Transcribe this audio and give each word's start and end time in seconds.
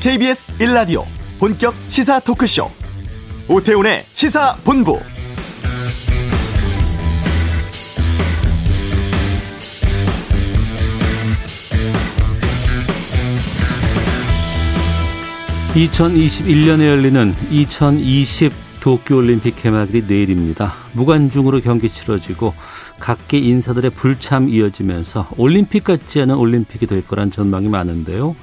KBS 0.00 0.56
1라디오 0.56 1.04
본격 1.38 1.74
시사 1.88 2.20
토크쇼 2.20 2.70
오태훈의 3.48 4.02
시사본부 4.04 4.98
(2021년에) 15.74 16.86
열리는 16.86 17.34
(2020) 17.50 18.52
도쿄올림픽 18.80 19.56
개막일이 19.56 20.06
내일입니다. 20.08 20.72
무관중으로 20.94 21.60
경기 21.60 21.90
치러지고 21.90 22.54
각계 22.98 23.36
인사들의 23.36 23.90
불참 23.90 24.48
이어지면서 24.48 25.28
올림픽 25.36 25.84
같지 25.84 26.22
않은 26.22 26.36
올림픽이 26.36 26.86
될 26.86 27.06
거란 27.06 27.30
전망이 27.30 27.68
많은데요. 27.68 28.34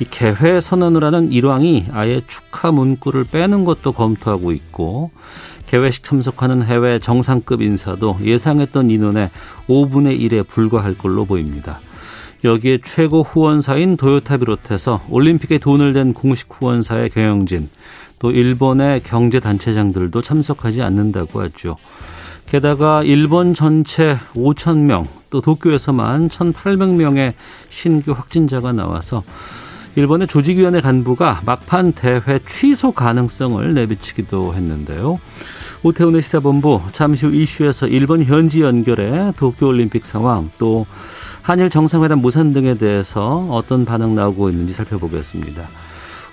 이 0.00 0.04
개회 0.10 0.60
선언을 0.60 1.04
하는 1.04 1.30
일왕이 1.30 1.86
아예 1.92 2.22
축하 2.26 2.72
문구를 2.72 3.24
빼는 3.24 3.64
것도 3.64 3.92
검토하고 3.92 4.52
있고 4.52 5.10
개회식 5.66 6.04
참석하는 6.04 6.64
해외 6.64 6.98
정상급 6.98 7.62
인사도 7.62 8.18
예상했던 8.22 8.90
인원의 8.90 9.30
5분의 9.68 10.20
1에 10.20 10.46
불과할 10.46 10.98
걸로 10.98 11.24
보입니다. 11.24 11.80
여기에 12.44 12.80
최고 12.84 13.22
후원사인 13.22 13.96
도요타 13.96 14.38
비롯해서 14.38 15.00
올림픽에 15.08 15.58
돈을 15.58 15.92
댄 15.92 16.12
공식 16.12 16.48
후원사의 16.50 17.10
경영진, 17.10 17.70
또 18.18 18.32
일본의 18.32 19.04
경제단체장들도 19.04 20.20
참석하지 20.20 20.82
않는다고 20.82 21.40
하죠. 21.42 21.76
게다가 22.46 23.02
일본 23.04 23.54
전체 23.54 24.18
5천 24.34 24.78
명, 24.78 25.06
또 25.30 25.40
도쿄에서만 25.40 26.28
1,800명의 26.28 27.34
신규 27.70 28.12
확진자가 28.12 28.72
나와서 28.72 29.22
일본의 29.94 30.26
조직위원회 30.26 30.80
간부가 30.80 31.42
막판 31.44 31.92
대회 31.92 32.38
취소 32.46 32.92
가능성을 32.92 33.74
내비치기도 33.74 34.54
했는데요. 34.54 35.20
오태훈의 35.82 36.22
시사본부 36.22 36.80
잠시 36.92 37.26
후 37.26 37.34
이슈에서 37.34 37.88
일본 37.88 38.22
현지 38.24 38.62
연결해 38.62 39.32
도쿄올림픽 39.36 40.06
상황 40.06 40.50
또 40.58 40.86
한일 41.42 41.70
정상회담 41.70 42.20
무산 42.20 42.52
등에 42.52 42.78
대해서 42.78 43.46
어떤 43.50 43.84
반응 43.84 44.14
나오고 44.14 44.48
있는지 44.48 44.72
살펴보겠습니다. 44.72 45.66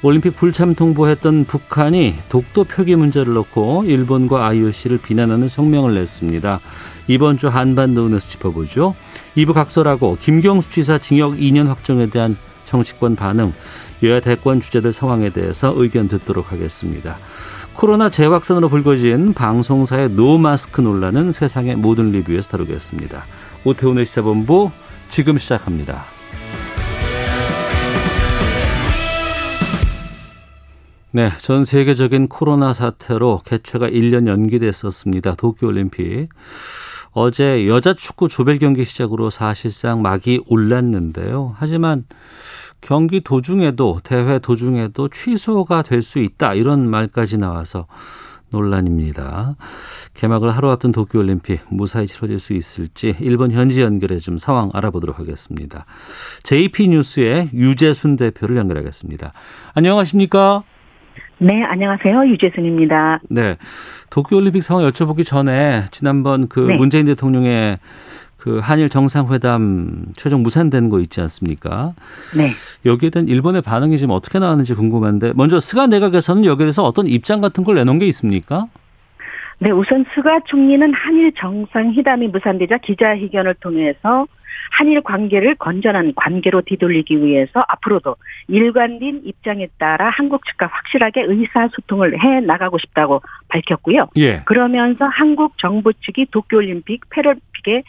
올림픽 0.02 0.38
불참 0.38 0.76
통보했던 0.76 1.44
북한이 1.44 2.16
독도 2.30 2.64
표기 2.64 2.96
문제를 2.96 3.34
놓고 3.34 3.84
일본과 3.86 4.48
IOC를 4.48 5.00
비난하는 5.00 5.50
성명을 5.50 5.96
냈습니다. 5.96 6.60
이번 7.08 7.38
주 7.38 7.50
한반도 7.50 8.06
은에서 8.06 8.30
짚어보죠. 8.30 8.96
2부 9.36 9.54
각설하고 9.54 10.18
김경수 10.22 10.70
지사 10.70 11.00
징역 11.00 11.38
2년 11.38 11.68
확정에 11.68 12.06
대한 12.10 12.38
정치권 12.70 13.16
반응, 13.16 13.52
여야 14.04 14.20
대권 14.20 14.62
주자들 14.62 14.94
상황에 14.94 15.32
대해서 15.32 15.74
의견 15.76 16.08
듣도록 16.08 16.52
하겠습니다. 16.52 17.18
코로나 17.74 18.10
재확산으로 18.10 18.70
불거진 18.70 19.34
방송사의 19.34 20.12
노마스크 20.12 20.80
논란은 20.80 21.32
세상의 21.32 21.78
모든 21.78 22.12
리뷰에서 22.12 22.50
다루겠습니다. 22.50 23.24
오태훈의 23.66 24.06
시사본부 24.06 24.70
지금 25.08 25.40
시작합니다. 25.40 26.04
네, 31.12 31.32
전 31.40 31.66
세계적인 31.66 32.28
코로나 32.28 32.74
사태로 32.74 33.42
개최가 33.46 33.88
1년 33.88 34.28
연기됐었습니다. 34.28 35.34
도쿄올림픽. 35.36 36.30
어제 37.12 37.68
여자 37.68 37.94
축구 37.94 38.28
조별 38.28 38.60
경기 38.60 38.86
시작으로 38.86 39.30
사실상 39.30 40.02
막이 40.02 40.44
올랐는데요. 40.48 41.56
하지만 41.58 42.06
경기 42.82 43.22
도중에도 43.22 44.00
대회 44.04 44.40
도중에도 44.40 45.10
취소가 45.10 45.82
될 45.82 46.02
수 46.02 46.20
있다 46.20 46.54
이런 46.54 46.90
말까지 46.90 47.38
나와서 47.38 47.88
논란입니다. 48.52 49.56
개막을 50.16 50.50
하루 50.50 50.72
앞둔 50.72 50.92
도쿄올림픽 50.92 51.62
무사히 51.70 52.08
치러질 52.08 52.40
수 52.40 52.54
있을지 52.54 53.16
일본 53.20 53.52
현지 53.52 53.82
연결해 53.82 54.18
좀 54.20 54.38
상황 54.38 54.72
알아보도록 54.74 55.20
하겠습니다. 55.20 55.86
JP 56.44 56.88
뉴스의 56.88 57.50
유재순 57.54 58.16
대표를 58.16 58.58
연결하겠습니다. 58.58 59.34
안녕하십니까? 59.76 60.64
네, 61.42 61.64
안녕하세요. 61.64 62.28
유재순입니다. 62.28 63.22
네. 63.30 63.56
도쿄올림픽 64.10 64.62
상황 64.62 64.86
여쭤보기 64.90 65.26
전에 65.26 65.86
지난번 65.92 66.50
그 66.50 66.60
네. 66.60 66.76
문재인 66.76 67.06
대통령의 67.06 67.80
그 68.38 68.60
한일 68.60 68.90
정상회담 68.90 70.08
최종 70.18 70.44
무산된 70.44 70.90
거 70.90 71.00
있지 71.00 71.22
않습니까? 71.22 71.94
네. 72.38 72.52
여기에 72.86 73.10
대한 73.10 73.28
일본의 73.30 73.62
반응이 73.62 73.98
지금 73.98 74.14
어떻게 74.14 74.40
나왔는지 74.40 74.74
궁금한데 74.74 75.32
먼저 75.36 75.62
스가 75.62 75.88
내각에서는 75.88 76.44
여기에 76.44 76.66
대해서 76.66 76.84
어떤 76.84 77.08
입장 77.08 77.40
같은 77.40 77.64
걸 77.64 77.76
내놓은 77.76 78.00
게 78.00 78.06
있습니까? 78.08 78.68
네, 79.60 79.72
우선 79.72 80.06
스가 80.14 80.40
총리는 80.46 80.94
한일 80.94 81.34
정상회담이 81.38 82.28
무산되자 82.28 82.80
기자회견을 82.80 83.56
통해서 83.62 84.28
한일 84.72 85.02
관계를 85.02 85.56
건전한 85.56 86.14
관계로 86.16 86.62
되돌리기 86.62 87.24
위해서 87.24 87.64
앞으로도 87.68 88.16
일관된 88.48 89.22
입장에 89.26 89.68
따라 89.78 90.10
한국 90.10 90.46
측과 90.46 90.68
확실하게 90.68 91.24
의사소통을 91.24 92.22
해 92.24 92.40
나가고 92.42 92.78
싶다고 92.78 93.22
밝혔고요. 93.50 94.08
예. 94.18 94.42
그러면서 94.46 95.06
한국 95.06 95.58
정부 95.58 95.94
측이 95.94 96.28
도쿄올림픽 96.32 97.10
패럴픽에 97.10 97.84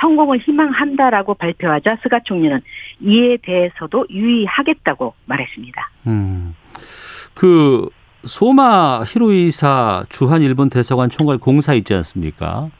성공을 0.00 0.38
희망한다라고 0.38 1.34
발표하자 1.34 1.98
스가 2.02 2.20
총리는 2.24 2.60
이에 3.00 3.38
대해서도 3.38 4.06
유의하겠다고 4.10 5.14
말했습니다. 5.24 5.90
음. 6.06 6.54
그 7.34 7.88
소마 8.24 9.04
히로이사 9.06 10.04
주한 10.08 10.42
일본 10.42 10.68
대사관 10.68 11.08
총괄 11.08 11.38
공사 11.38 11.74
있지 11.74 11.94
않습니까? 11.94 12.70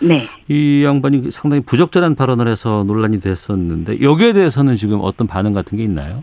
네. 0.00 0.22
이 0.48 0.84
양반이 0.84 1.30
상당히 1.30 1.62
부적절한 1.62 2.14
발언을 2.16 2.48
해서 2.48 2.84
논란이 2.86 3.20
됐었는데 3.20 4.00
여기에 4.02 4.32
대해서는 4.34 4.76
지금 4.76 5.00
어떤 5.02 5.26
반응 5.26 5.52
같은 5.52 5.78
게 5.78 5.84
있나요? 5.84 6.22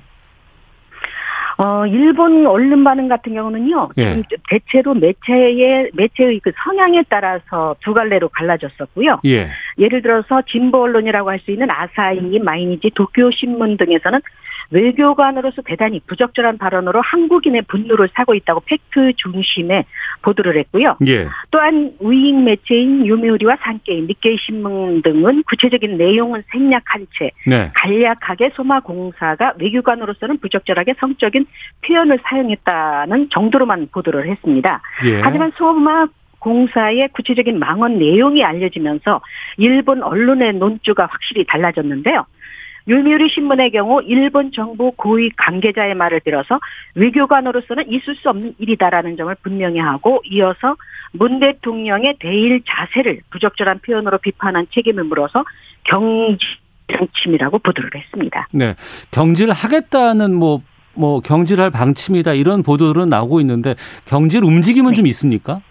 어, 1.58 1.86
일본 1.86 2.48
언론 2.48 2.84
반응 2.84 3.08
같은 3.08 3.36
경우는요, 3.36 3.90
예. 4.00 4.24
대체로 4.50 4.96
매체의, 4.96 5.92
매체의 5.94 6.40
그 6.44 6.52
성향에 6.64 7.04
따라서 7.10 7.76
두 7.82 7.94
갈래로 7.94 8.30
갈라졌었고요. 8.30 9.20
예. 9.26 9.50
예를 9.78 10.02
들어서 10.02 10.42
진보 10.48 10.82
언론이라고 10.82 11.30
할 11.30 11.40
수 11.40 11.52
있는 11.52 11.68
아사히, 11.70 12.40
마이니치, 12.40 12.92
도쿄 12.96 13.30
신문 13.32 13.78
등에서는 13.78 14.20
외교관으로서 14.72 15.62
대단히 15.64 16.00
부적절한 16.08 16.58
발언으로 16.58 17.02
한국인의 17.02 17.64
분노를 17.64 18.10
사고 18.14 18.34
있다고 18.34 18.62
팩트 18.66 19.14
중심에 19.18 19.86
보도를 20.22 20.58
했고요. 20.58 20.98
예. 21.08 21.28
또한 21.52 21.94
우익 22.00 22.42
매체인 22.42 23.06
요미우리와 23.06 23.58
산케이, 23.62 24.08
니케이 24.08 24.38
신문 24.38 25.02
등은 25.02 25.44
구체적인 25.44 25.98
내용은 25.98 26.44
생략한 26.52 27.08
채 27.18 27.32
네. 27.48 27.72
간략하게 27.76 28.52
소마공사가 28.56 29.54
외교관으로서는 29.60 30.40
부적절하게 30.40 30.96
성적인 31.00 31.46
표현을 31.86 32.20
사용했다는 32.24 33.30
정도로만 33.30 33.88
보도를 33.92 34.30
했습니다. 34.30 34.82
예. 35.06 35.22
하지만 35.22 35.52
소마 35.56 36.08
공사의 36.44 37.08
구체적인 37.14 37.58
망언 37.58 38.00
내용이 38.00 38.44
알려지면서 38.44 39.22
일본 39.58 40.04
언론의 40.04 40.54
논조가 40.54 41.06
확실히 41.06 41.46
달라졌는데요. 41.46 42.26
요미우리 42.88 43.30
신문의 43.30 43.72
경우 43.72 44.02
일본 44.04 44.52
정부 44.52 44.92
고위 44.92 45.30
관계자의 45.38 45.96
말을 45.96 46.22
들어서 46.22 46.60
외교관으로서는 46.96 47.90
있을 47.92 48.16
수 48.16 48.30
없는 48.30 48.56
일이다라는 48.58 49.16
점을 49.16 49.34
분명히 49.42 49.80
하고 49.80 50.22
이어서 50.26 50.76
문 51.14 51.40
대통령의 51.40 52.18
대일 52.20 52.62
자세를 52.68 53.22
부적절한 53.30 53.80
표현으로 53.80 54.18
비판한 54.18 54.68
책임을 54.74 55.06
물어서 55.06 55.44
경지 55.86 56.46
방침이라고 56.88 57.60
보도를 57.60 57.92
했습니다. 57.96 58.48
네. 58.54 58.76
경질하겠다는 59.12 60.34
뭐, 60.36 60.62
뭐, 60.96 61.22
경질할 61.22 61.72
방침이다 61.72 62.34
이런 62.34 62.64
보도들은 62.64 63.10
나오고 63.10 63.40
있는데 63.42 63.76
경질 64.06 64.44
움직임은 64.44 64.92
네. 64.92 64.96
좀 64.96 65.08
있습니까? 65.08 65.62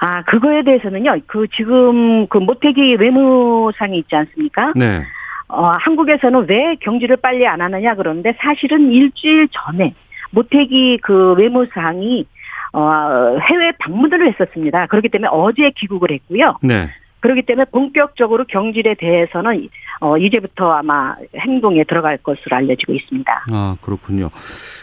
아, 0.00 0.22
그거에 0.24 0.62
대해서는요, 0.62 1.20
그 1.26 1.46
지금 1.56 2.26
그 2.26 2.38
모태기 2.38 2.96
외무상이 2.96 3.98
있지 3.98 4.14
않습니까? 4.14 4.72
네. 4.76 5.02
어, 5.48 5.66
한국에서는 5.80 6.46
왜 6.48 6.76
경질을 6.80 7.16
빨리 7.16 7.46
안 7.46 7.60
하느냐 7.60 7.94
그러는데 7.94 8.34
사실은 8.40 8.90
일주일 8.90 9.48
전에 9.50 9.94
모태기 10.30 10.98
그 11.02 11.34
외무상이 11.34 12.26
어, 12.72 13.38
해외 13.40 13.72
방문을 13.78 14.28
했었습니다. 14.32 14.86
그렇기 14.86 15.08
때문에 15.08 15.28
어제 15.32 15.70
귀국을 15.76 16.10
했고요. 16.10 16.58
네. 16.62 16.90
그렇기 17.20 17.42
때문에 17.42 17.64
본격적으로 17.72 18.44
경질에 18.44 18.94
대해서는 18.94 19.68
어, 20.00 20.18
이제부터 20.18 20.72
아마 20.72 21.16
행동에 21.36 21.84
들어갈 21.84 22.18
것으로 22.18 22.56
알려지고 22.56 22.92
있습니다. 22.92 23.46
아, 23.52 23.76
그렇군요. 23.80 24.30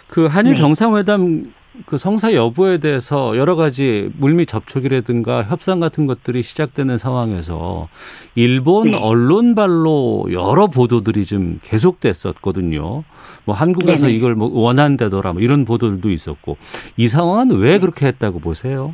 그 0.07 0.25
한일 0.25 0.53
네. 0.53 0.55
정상회담 0.55 1.53
그 1.85 1.97
성사 1.97 2.33
여부에 2.33 2.77
대해서 2.77 3.35
여러 3.35 3.55
가지 3.55 4.09
물밑 4.17 4.47
접촉이라든가 4.47 5.43
협상 5.43 5.79
같은 5.79 6.05
것들이 6.05 6.43
시작되는 6.43 6.97
상황에서 6.97 7.89
일본 8.35 8.91
네. 8.91 8.97
언론발로 8.97 10.27
여러 10.31 10.67
보도들이 10.67 11.25
좀 11.25 11.59
계속됐었거든요. 11.63 13.03
뭐 13.45 13.55
한국에서 13.55 14.05
네네. 14.05 14.17
이걸 14.17 14.35
뭐 14.35 14.49
원한다더라 14.53 15.33
뭐 15.33 15.41
이런 15.41 15.65
보도들도 15.65 16.09
있었고 16.11 16.57
이 16.97 17.07
상황은 17.07 17.57
왜 17.57 17.79
그렇게 17.79 18.05
했다고 18.05 18.39
보세요? 18.39 18.93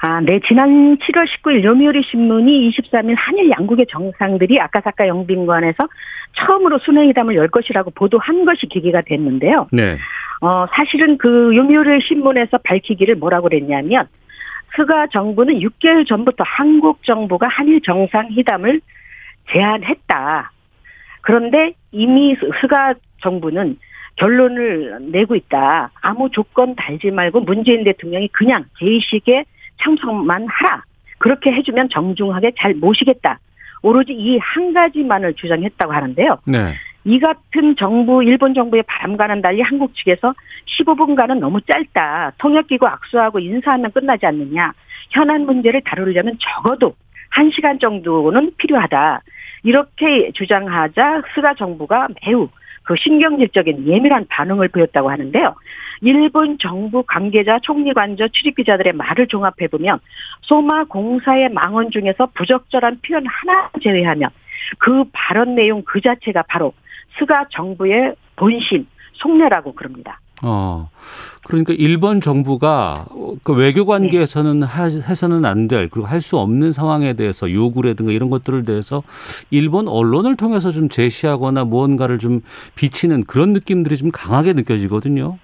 아, 0.00 0.20
네. 0.20 0.40
지난 0.46 0.96
7월 0.98 1.26
19일 1.26 1.64
요미우리 1.64 2.02
신문이 2.04 2.70
23일 2.70 3.14
한일 3.16 3.50
양국의 3.50 3.86
정상들이 3.90 4.60
아카사카 4.60 5.08
영빈관에서 5.08 5.88
처음으로 6.34 6.78
수뇌회담을 6.78 7.34
열 7.34 7.48
것이라고 7.48 7.90
보도한 7.92 8.44
것이 8.44 8.66
계기가 8.68 9.02
됐는데요. 9.02 9.66
네. 9.72 9.98
어, 10.40 10.66
사실은 10.72 11.18
그 11.18 11.54
요미우리 11.56 12.00
신문에서 12.06 12.58
밝히기를 12.58 13.16
뭐라고 13.16 13.48
그랬냐면 13.48 14.06
스가 14.76 15.06
정부는 15.08 15.60
6개월 15.60 16.06
전부터 16.06 16.44
한국 16.46 17.02
정부가 17.04 17.48
한일 17.48 17.80
정상회담을 17.82 18.80
제안했다. 19.50 20.52
그런데 21.22 21.72
이미 21.90 22.36
스가 22.60 22.94
정부는 23.22 23.78
결론을 24.16 25.10
내고 25.10 25.34
있다. 25.34 25.90
아무 26.00 26.30
조건 26.30 26.74
달지 26.74 27.10
말고 27.10 27.40
문재인 27.40 27.84
대통령이 27.84 28.28
그냥 28.28 28.64
개회식에 28.78 29.44
참석만 29.82 30.46
하라. 30.48 30.82
그렇게 31.18 31.52
해주면 31.52 31.88
정중하게 31.90 32.52
잘 32.58 32.74
모시겠다. 32.74 33.38
오로지 33.82 34.12
이 34.12 34.38
한 34.38 34.72
가지만을 34.72 35.34
주장했다고 35.34 35.92
하는데요. 35.92 36.38
네. 36.46 36.74
이 37.04 37.18
같은 37.18 37.76
정부, 37.76 38.22
일본 38.22 38.54
정부의 38.54 38.82
바람과는 38.82 39.40
달리 39.40 39.62
한국 39.62 39.94
측에서 39.94 40.34
15분간은 40.78 41.38
너무 41.38 41.60
짧다. 41.62 42.32
통역 42.38 42.66
기구 42.66 42.86
악수하고 42.86 43.38
인사하면 43.38 43.92
끝나지 43.92 44.26
않느냐. 44.26 44.72
현안 45.10 45.46
문제를 45.46 45.82
다루려면 45.82 46.36
적어도 46.38 46.94
1시간 47.32 47.80
정도는 47.80 48.52
필요하다. 48.58 49.22
이렇게 49.62 50.30
주장하자 50.32 51.22
스가 51.34 51.54
정부가 51.54 52.08
매우 52.24 52.48
그 52.82 52.94
신경질적인 52.96 53.86
예민한 53.86 54.26
반응을 54.28 54.68
보였다고 54.68 55.10
하는데요. 55.10 55.54
일본 56.00 56.58
정부 56.58 57.02
관계자 57.02 57.58
총리 57.60 57.92
관저 57.92 58.28
출입 58.28 58.56
기자들의 58.56 58.94
말을 58.94 59.26
종합해 59.26 59.68
보면 59.70 59.98
소마 60.42 60.84
공사의 60.84 61.50
망언 61.50 61.90
중에서 61.90 62.28
부적절한 62.34 63.00
표현 63.06 63.26
하나 63.26 63.70
제외하면 63.82 64.30
그 64.78 65.04
발언 65.12 65.54
내용 65.54 65.82
그 65.84 66.00
자체가 66.00 66.44
바로 66.48 66.72
스가 67.18 67.46
정부의 67.50 68.14
본심, 68.36 68.86
속내라고 69.14 69.74
그럽니다. 69.74 70.20
어, 70.44 70.88
그러니까 71.44 71.74
일본 71.76 72.20
정부가 72.20 73.06
그 73.42 73.52
외교 73.54 73.84
관계에서는 73.84 74.62
하- 74.62 74.84
해서는 74.84 75.44
안 75.44 75.66
될, 75.66 75.88
그리고 75.88 76.06
할 76.06 76.20
수 76.20 76.38
없는 76.38 76.70
상황에 76.70 77.14
대해서 77.14 77.50
요구라든가 77.52 78.12
이런 78.12 78.30
것들을 78.30 78.64
대해서 78.64 79.02
일본 79.50 79.88
언론을 79.88 80.36
통해서 80.36 80.70
좀 80.70 80.88
제시하거나 80.88 81.64
무언가를 81.64 82.18
좀 82.18 82.42
비치는 82.76 83.24
그런 83.24 83.52
느낌들이 83.52 83.96
좀 83.96 84.10
강하게 84.12 84.52
느껴지거든요. 84.52 85.38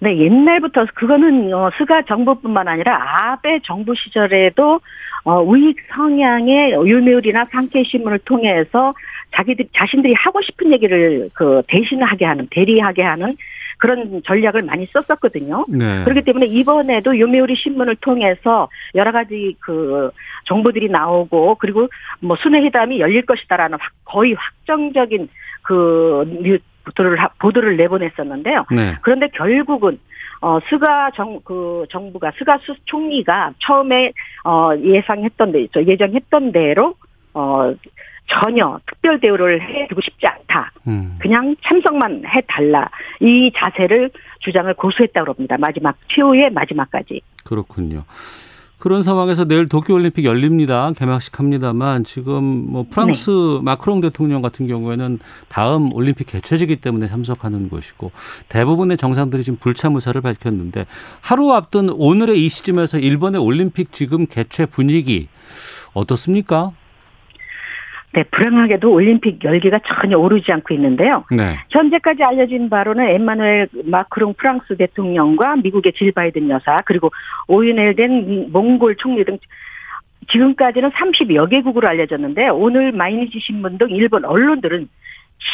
네, 0.00 0.16
옛날부터 0.18 0.86
그거는 0.94 1.52
어, 1.52 1.70
스가 1.78 2.02
정부뿐만 2.02 2.68
아니라 2.68 2.98
아베 3.32 3.60
정부 3.64 3.94
시절에도 3.94 4.80
어, 5.24 5.42
우익 5.42 5.76
성향의 5.94 6.72
유메울이나 6.72 7.44
상케 7.50 7.84
신문을 7.84 8.20
통해서 8.20 8.94
자기들 9.34 9.66
자신들이 9.74 10.14
하고 10.14 10.40
싶은 10.42 10.72
얘기를 10.72 11.28
그 11.34 11.62
대신하게 11.68 12.24
하는 12.24 12.46
대리하게 12.50 13.02
하는 13.02 13.36
그런 13.78 14.22
전략을 14.24 14.62
많이 14.62 14.86
썼었거든요. 14.92 15.64
네. 15.68 16.04
그렇기 16.04 16.22
때문에 16.22 16.46
이번에도 16.46 17.18
요미우리 17.18 17.54
신문을 17.56 17.96
통해서 17.96 18.68
여러 18.94 19.10
가지 19.12 19.56
그 19.60 20.10
정보들이 20.44 20.88
나오고 20.90 21.54
그리고 21.56 21.88
뭐 22.20 22.36
수뇌 22.36 22.60
회담이 22.62 23.00
열릴 23.00 23.24
것이다라는 23.24 23.78
확- 23.80 23.92
거의 24.04 24.34
확정적인 24.34 25.28
그 25.62 26.24
뉴- 26.42 26.58
보도를 26.84 27.18
하- 27.20 27.28
보도를 27.38 27.76
내보냈었는데요. 27.76 28.64
네. 28.70 28.96
그런데 29.02 29.28
결국은 29.28 29.98
어 30.42 30.58
스가 30.70 31.10
정 31.14 31.38
그 31.44 31.84
정부가 31.90 32.32
스가 32.38 32.58
수 32.58 32.74
총리가 32.86 33.52
처음에 33.60 34.12
어 34.44 34.70
예상했던 34.82 35.52
데 35.52 35.66
예정했던 35.76 36.52
대로 36.52 36.94
어 37.34 37.74
전혀 38.30 38.78
특별 38.86 39.20
대우를 39.20 39.60
해주고 39.60 40.00
싶지 40.00 40.26
않다. 40.26 40.72
음. 40.86 41.16
그냥 41.18 41.54
참석만 41.62 42.22
해달라. 42.26 42.88
이 43.20 43.50
자세를 43.54 44.10
주장을 44.38 44.72
고수했다고 44.74 45.32
합니다. 45.32 45.56
마지막 45.58 45.96
최후의 46.08 46.50
마지막까지. 46.50 47.20
그렇군요. 47.44 48.04
그런 48.78 49.02
상황에서 49.02 49.44
내일 49.44 49.68
도쿄올림픽 49.68 50.24
열립니다. 50.24 50.90
개막식 50.96 51.38
합니다만 51.38 52.02
지금 52.04 52.42
뭐 52.42 52.86
프랑스 52.88 53.30
마크롱 53.62 54.00
대통령 54.00 54.40
같은 54.40 54.66
경우에는 54.66 55.18
다음 55.48 55.92
올림픽 55.92 56.28
개최지기 56.28 56.76
때문에 56.76 57.06
참석하는 57.06 57.68
것이고 57.68 58.10
대부분의 58.48 58.96
정상들이 58.96 59.42
지금 59.42 59.58
불참 59.58 59.96
의사를 59.96 60.18
밝혔는데 60.18 60.86
하루 61.20 61.52
앞둔 61.52 61.90
오늘의 61.90 62.42
이 62.42 62.48
시점에서 62.48 62.98
일본의 62.98 63.42
올림픽 63.42 63.92
지금 63.92 64.26
개최 64.26 64.64
분위기 64.64 65.28
어떻습니까? 65.92 66.72
네, 68.12 68.24
불행하게도 68.24 68.90
올림픽 68.90 69.42
열기가 69.44 69.78
전혀 69.86 70.18
오르지 70.18 70.50
않고 70.50 70.74
있는데요. 70.74 71.24
네. 71.30 71.58
현재까지 71.70 72.24
알려진 72.24 72.68
바로는 72.68 73.08
엠마누엘 73.08 73.68
마크롱 73.84 74.34
프랑스 74.34 74.76
대통령과 74.76 75.56
미국의 75.56 75.92
질 75.92 76.10
바이든 76.10 76.48
여사 76.50 76.82
그리고 76.86 77.10
오윤엘 77.46 77.94
된 77.94 78.50
몽골 78.50 78.96
총리 78.96 79.24
등 79.24 79.38
지금까지는 80.28 80.90
30여 80.90 81.50
개국으로 81.50 81.88
알려졌는데 81.88 82.48
오늘 82.48 82.92
마이니치 82.92 83.38
신문 83.40 83.78
등 83.78 83.90
일본 83.90 84.24
언론들은 84.24 84.88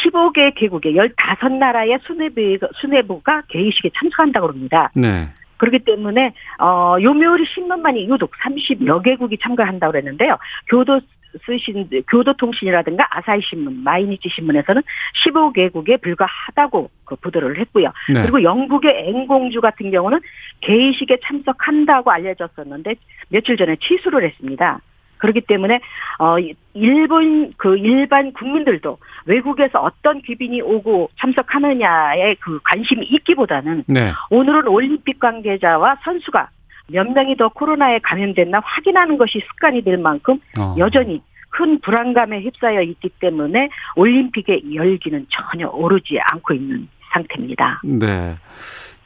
15개 0.03 0.53
개국의 0.55 0.95
15나라의 0.95 1.99
수뇌부가, 2.03 2.67
수뇌부가 2.75 3.43
개회식에 3.49 3.91
참석한다고 3.95 4.47
합니다. 4.47 4.91
네. 4.95 5.27
그렇기 5.57 5.79
때문에 5.79 6.33
어 6.59 6.97
요미우리 7.01 7.45
신문만이 7.45 8.07
유독 8.07 8.31
30여 8.43 9.03
개국이 9.03 9.37
참가한다고 9.41 9.91
그랬는데요. 9.91 10.37
교도 10.69 10.99
쓰신 11.45 11.89
교도통신이라든가 12.07 13.07
아사히 13.09 13.41
신문, 13.41 13.83
마이니치 13.83 14.29
신문에서는 14.29 14.81
15개국에 15.25 16.01
불과하다고 16.01 16.89
그 17.05 17.15
보도를 17.15 17.59
했고요. 17.59 17.91
네. 18.13 18.21
그리고 18.21 18.43
영국의 18.43 19.09
앤공주 19.09 19.61
같은 19.61 19.91
경우는 19.91 20.19
개의식에 20.61 21.17
참석한다고 21.23 22.11
알려졌었는데 22.11 22.95
며칠 23.29 23.57
전에 23.57 23.77
취소를 23.81 24.23
했습니다. 24.23 24.79
그렇기 25.17 25.41
때문에 25.41 25.79
어 26.19 26.35
일본 26.73 27.53
그 27.57 27.77
일반 27.77 28.31
국민들도 28.33 28.97
외국에서 29.25 29.79
어떤 29.79 30.21
귀빈이 30.21 30.61
오고 30.61 31.09
참석하느냐에 31.19 32.35
그 32.35 32.59
관심이 32.63 33.05
있기보다는 33.05 33.85
네. 33.87 34.11
오늘은 34.29 34.67
올림픽 34.67 35.19
관계자와 35.19 35.97
선수가 36.03 36.49
몇 36.89 37.11
명이 37.11 37.35
더 37.35 37.49
코로나에 37.49 37.99
감염됐나 37.99 38.61
확인하는 38.63 39.17
것이 39.17 39.41
습관이 39.47 39.81
될 39.81 39.97
만큼 39.97 40.39
어. 40.59 40.75
여전히 40.77 41.21
큰 41.49 41.79
불안감에 41.81 42.41
휩싸여 42.41 42.81
있기 42.81 43.09
때문에 43.19 43.69
올림픽의 43.95 44.75
열기는 44.75 45.25
전혀 45.29 45.67
오르지 45.67 46.19
않고 46.31 46.53
있는 46.53 46.87
상태입니다. 47.13 47.81
네. 47.83 48.35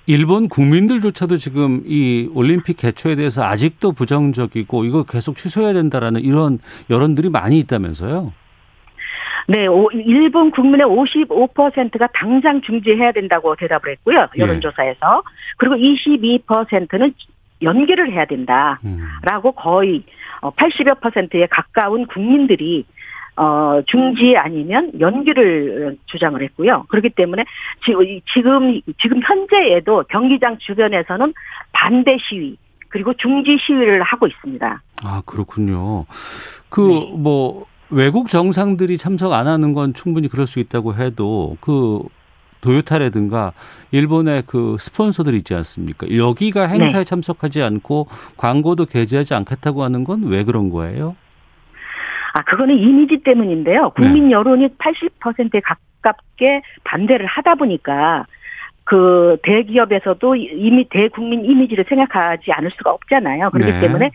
일본 0.08 0.50
국민들조차도 0.50 1.38
지금 1.38 1.84
이 1.86 2.30
올림픽 2.34 2.78
개최에 2.78 3.16
대해서 3.16 3.44
아직도 3.44 3.94
부정적이고 3.94 4.84
이거 4.86 5.04
계속 5.04 5.38
취소해야 5.38 5.74
된다라는 5.74 6.22
이런 6.22 6.60
여론들이 6.90 7.30
많이 7.30 7.60
있다면서요. 7.60 8.34
네, 9.48 9.68
오- 9.68 9.90
일본 9.92 10.52
국민의 10.52 10.86
55%가 10.86 12.08
당장 12.14 12.62
중지해야 12.62 13.12
된다고 13.12 13.56
대답을 13.56 13.92
했고요. 13.92 14.28
예. 14.38 14.42
여론조사에서. 14.42 15.24
그리고 15.58 15.76
22%는 15.76 17.14
연기를 17.62 18.12
해야 18.12 18.26
된다. 18.26 18.80
음. 18.86 19.00
라고 19.24 19.52
거의 19.52 20.04
80여 20.42 21.00
퍼센트에 21.02 21.48
가까운 21.48 22.06
국민들이 22.08 22.86
어 23.38 23.82
중지 23.88 24.36
아니면 24.38 24.92
연기를 25.00 25.98
주장을 26.06 26.42
했고요. 26.42 26.86
그렇기 26.90 27.12
때문에 27.12 27.46
지금 27.86 28.06
지금 28.34 28.82
지금 29.02 29.22
현재에도 29.24 30.04
경기장 30.10 30.58
주변에서는 30.58 31.34
반대 31.72 32.18
시위 32.20 32.58
그리고 32.92 33.14
중지 33.14 33.58
시위를 33.66 34.04
하고 34.04 34.28
있습니다. 34.28 34.82
아, 35.04 35.22
그렇군요. 35.26 36.06
그, 36.70 36.82
네. 36.82 37.14
뭐, 37.18 37.66
외국 37.90 38.30
정상들이 38.30 38.98
참석 38.98 39.34
안 39.34 39.48
하는 39.48 39.74
건 39.74 39.94
충분히 39.94 40.28
그럴 40.28 40.46
수 40.46 40.60
있다고 40.60 40.96
해도 40.96 41.58
그 41.60 42.04
도요타라든가 42.62 43.54
일본의 43.92 44.44
그 44.46 44.78
스폰서들 44.80 45.34
있지 45.36 45.54
않습니까? 45.56 46.08
여기가 46.16 46.68
행사에 46.68 47.04
참석하지 47.04 47.62
않고 47.64 48.08
광고도 48.38 48.86
게재하지 48.86 49.34
않겠다고 49.34 49.84
하는 49.84 50.04
건 50.04 50.24
왜 50.24 50.44
그런 50.44 50.70
거예요? 50.70 51.16
아 52.34 52.44
그거는 52.44 52.78
이미지 52.78 53.18
때문인데요. 53.18 53.90
국민 53.96 54.32
여론이 54.32 54.70
80%에 54.78 55.60
가깝게 55.60 56.62
반대를 56.84 57.26
하다 57.26 57.56
보니까 57.56 58.26
그 58.84 59.38
대기업에서도 59.44 60.36
이미 60.36 60.88
대국민 60.90 61.44
이미지를 61.46 61.86
생각하지 61.88 62.52
않을 62.52 62.72
수가 62.72 62.92
없잖아요. 62.92 63.50
그렇기 63.50 63.72
네. 63.74 63.80
때문에 63.82 64.12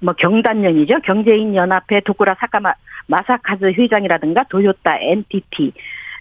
뭐 0.00 0.14
경단련이죠. 0.14 1.00
경제인 1.04 1.54
연합회 1.54 2.00
도쿠라 2.00 2.36
사카마 2.40 2.72
마사카즈 3.06 3.64
회장이라든가 3.76 4.44
도요타, 4.48 4.96
NTT 4.98 5.72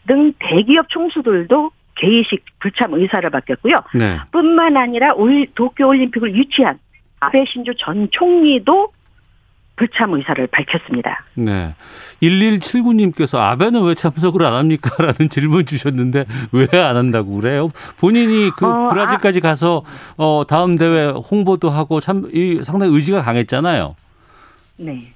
등 0.08 0.34
대기업 0.40 0.90
총수들도 0.90 1.72
개의식 1.96 2.44
불참 2.60 2.94
의사를 2.94 3.30
밝혔고요. 3.30 3.82
네. 3.96 4.18
뿐만 4.32 4.78
아니라 4.78 5.14
올 5.14 5.48
도쿄 5.56 5.88
올림픽을 5.88 6.34
유치한 6.36 6.80
아베 7.20 7.44
신조 7.46 7.74
전 7.78 8.08
총리도 8.12 8.92
불참 9.76 10.14
의사를 10.14 10.46
밝혔습니다. 10.48 11.24
네. 11.36 11.74
1179님께서 12.22 13.38
아베는 13.40 13.84
왜 13.84 13.96
참석을 13.96 14.44
안 14.46 14.54
합니까? 14.54 14.90
라는 15.04 15.30
질문 15.30 15.66
주셨는데 15.66 16.26
왜 16.52 16.68
안 16.82 16.96
한다고 16.98 17.36
그래요? 17.40 17.70
본인이 18.00 18.52
그 18.58 18.66
어, 18.66 18.88
브라질까지 18.90 19.40
가서 19.42 19.84
어 20.18 20.44
다음 20.48 20.78
대회 20.78 21.08
홍보도 21.10 21.70
하고 21.70 22.00
참 22.02 22.30
이 22.34 22.60
상당히 22.64 22.94
의지가 22.94 23.22
강했잖아요. 23.24 23.96
네. 24.78 25.14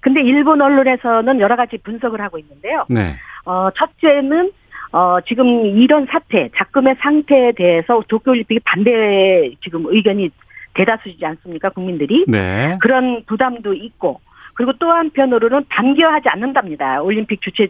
근데 0.00 0.20
일본 0.22 0.60
언론에서는 0.60 1.40
여러 1.40 1.56
가지 1.56 1.78
분석을 1.78 2.20
하고 2.20 2.38
있는데요. 2.38 2.84
네. 2.88 3.16
어, 3.46 3.70
첫째는 3.74 4.50
어, 4.92 5.18
지금 5.26 5.46
이런 5.66 6.06
사태, 6.06 6.48
작금의 6.56 6.96
상태에 7.00 7.52
대해서 7.52 8.02
도쿄올림픽이 8.08 8.60
반대 8.64 9.50
지금 9.62 9.84
의견이 9.86 10.30
대다수지 10.74 11.24
않습니까, 11.24 11.70
국민들이? 11.70 12.24
네. 12.28 12.76
그런 12.80 13.22
부담도 13.26 13.74
있고, 13.74 14.20
그리고 14.54 14.72
또 14.78 14.90
한편으로는 14.90 15.64
반겨하지 15.68 16.28
않는답니다. 16.28 17.02
올림픽 17.02 17.40
주최 17.42 17.68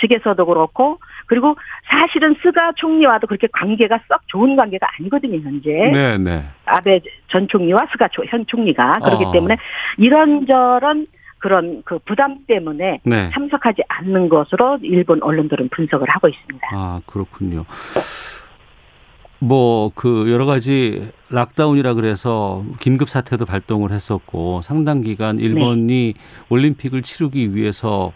측에서도 0.00 0.44
그렇고, 0.44 0.98
그리고 1.26 1.56
사실은 1.88 2.34
스가 2.42 2.72
총리와도 2.76 3.26
그렇게 3.26 3.46
관계가 3.52 4.00
썩 4.08 4.20
좋은 4.28 4.54
관계가 4.56 4.86
아니거든요, 4.98 5.38
현재. 5.40 5.70
네, 5.70 6.18
네. 6.18 6.42
아베 6.66 7.00
전 7.28 7.46
총리와 7.48 7.86
스가 7.92 8.08
조- 8.08 8.24
현 8.26 8.44
총리가. 8.46 8.98
그렇기 9.00 9.24
어. 9.26 9.32
때문에 9.32 9.56
이런저런 9.98 11.06
그런 11.46 11.82
그 11.84 12.00
부담 12.00 12.38
때문에 12.48 12.98
네. 13.04 13.30
참석하지 13.32 13.82
않는 13.86 14.28
것으로 14.28 14.80
일본 14.82 15.22
언론들은 15.22 15.68
분석을 15.68 16.08
하고 16.10 16.26
있습니다. 16.26 16.66
아, 16.72 17.00
그렇군요. 17.06 17.64
뭐, 19.38 19.92
그, 19.94 20.28
여러 20.32 20.44
가지 20.44 21.08
락다운이라 21.30 21.94
그래서 21.94 22.64
긴급 22.80 23.08
사태도 23.08 23.44
발동을 23.44 23.92
했었고, 23.92 24.62
상당 24.62 25.02
기간 25.02 25.38
일본이 25.38 26.14
올림픽을 26.48 27.02
치르기 27.02 27.54
위해서 27.54 28.12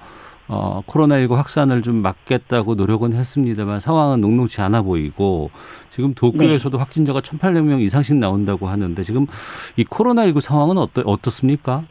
어, 0.49 0.83
코로나19 0.89 1.37
확산을 1.37 1.83
좀 1.83 2.03
막겠다고 2.03 2.75
노력은 2.75 3.13
했습니다만 3.13 3.79
상황은 3.79 4.21
녹록지 4.21 4.61
않아 4.61 4.83
보이고 4.83 5.53
지금 5.91 6.13
도쿄에서도 6.13 6.77
확진자가 6.77 7.21
1,800명 7.21 7.81
이상씩 7.81 8.17
나온다고 8.17 8.67
하는데 8.67 9.01
지금 9.05 9.29
이 9.77 9.85
코로나19 9.85 10.41
상황은 10.41 10.77
어떠, 10.77 11.03
어떻습니까? 11.03 11.85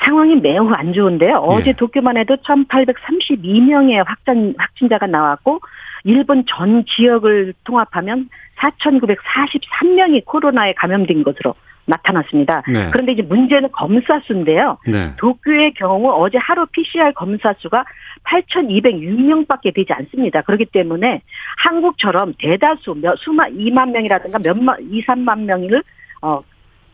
상황이 0.00 0.36
매우 0.36 0.70
안 0.72 0.92
좋은데요. 0.92 1.36
어제 1.36 1.70
예. 1.70 1.72
도쿄만 1.72 2.16
해도 2.16 2.36
1,832명의 2.36 4.04
확진, 4.04 4.54
확진자가 4.56 5.06
나왔고, 5.06 5.60
일본 6.04 6.44
전 6.46 6.84
지역을 6.86 7.54
통합하면 7.64 8.28
4,943명이 8.58 10.24
코로나에 10.24 10.74
감염된 10.74 11.22
것으로 11.22 11.54
나타났습니다. 11.88 12.62
네. 12.70 12.90
그런데 12.90 13.12
이제 13.12 13.22
문제는 13.22 13.70
검사 13.72 14.20
수인데요. 14.20 14.78
네. 14.86 15.14
도쿄의 15.16 15.72
경우 15.74 16.10
어제 16.22 16.38
하루 16.38 16.66
PCR 16.66 17.12
검사 17.14 17.54
수가 17.58 17.84
8,206명밖에 18.24 19.74
되지 19.74 19.92
않습니다. 19.92 20.42
그렇기 20.42 20.66
때문에 20.66 21.22
한국처럼 21.56 22.34
대다수 22.38 22.94
몇 23.00 23.16
수만 23.18 23.56
2만 23.56 23.90
명이라든가 23.90 24.38
몇만 24.44 24.76
2, 24.90 25.02
3만 25.04 25.44
명을 25.44 25.82
어 26.20 26.42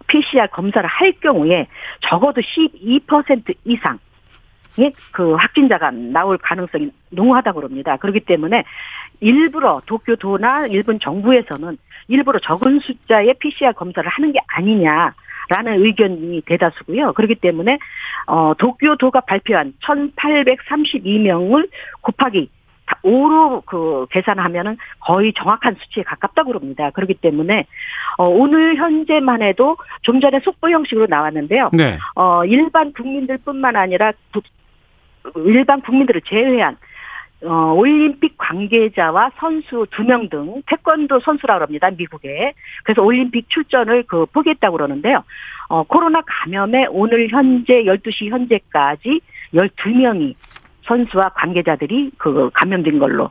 PCR 0.06 0.48
검사를 0.48 0.88
할 0.88 1.12
경우에 1.20 1.66
적어도 2.00 2.40
12% 2.40 3.54
이상 3.64 3.98
의 4.78 4.92
그 5.12 5.34
확진자가 5.34 5.90
나올 5.92 6.38
가능성이 6.38 6.90
농후하다고 7.10 7.60
그럽니다. 7.60 7.96
그렇기 7.96 8.20
때문에 8.20 8.64
일부러 9.20 9.80
도쿄도나 9.86 10.66
일본 10.66 10.98
정부에서는 10.98 11.78
일부러 12.08 12.38
적은 12.40 12.80
숫자의 12.80 13.34
PCR 13.38 13.72
검사를 13.74 14.08
하는 14.08 14.32
게 14.32 14.40
아니냐 14.48 15.14
라는 15.50 15.84
의견이 15.84 16.40
대다수고요. 16.46 17.12
그렇기 17.12 17.36
때문에 17.36 17.78
어 18.26 18.54
도쿄도가 18.58 19.20
발표한 19.20 19.74
1,832명을 19.82 21.68
곱하기 22.00 22.50
5로 23.04 23.64
그 23.66 24.06
계산하면은 24.10 24.76
거의 25.00 25.32
정확한 25.34 25.76
수치에 25.78 26.02
가깝다고 26.04 26.48
그럽니다. 26.48 26.90
그렇기 26.90 27.14
때문에 27.14 27.66
어 28.18 28.26
오늘 28.28 28.76
현재만 28.76 29.42
해도 29.42 29.76
좀 30.02 30.20
전에 30.20 30.40
속보 30.40 30.70
형식으로 30.70 31.06
나왔는데요. 31.08 31.70
네. 31.74 31.98
어 32.16 32.44
일반 32.44 32.92
국민들뿐만 32.92 33.76
아니라 33.76 34.12
부- 34.32 34.40
일반 35.46 35.80
국민들을 35.80 36.22
제외한 36.22 36.76
어, 37.46 37.74
올림픽 37.74 38.38
관계자와 38.38 39.32
선수 39.38 39.86
두 39.90 40.02
명 40.04 40.28
등 40.30 40.62
태권도 40.66 41.20
선수라고 41.20 41.62
합니다. 41.64 41.90
미국에. 41.90 42.54
그래서 42.84 43.02
올림픽 43.02 43.50
출전을 43.50 44.04
그 44.06 44.24
포기했다고 44.26 44.76
그러는데요. 44.78 45.22
어, 45.68 45.82
코로나 45.82 46.22
감염에 46.26 46.86
오늘 46.90 47.28
현재 47.28 47.82
12시 47.84 48.30
현재까지 48.30 49.20
12명이 49.52 50.34
선수와 50.86 51.30
관계자들이 51.30 52.10
그 52.18 52.50
감염된 52.54 52.98
걸로 52.98 53.30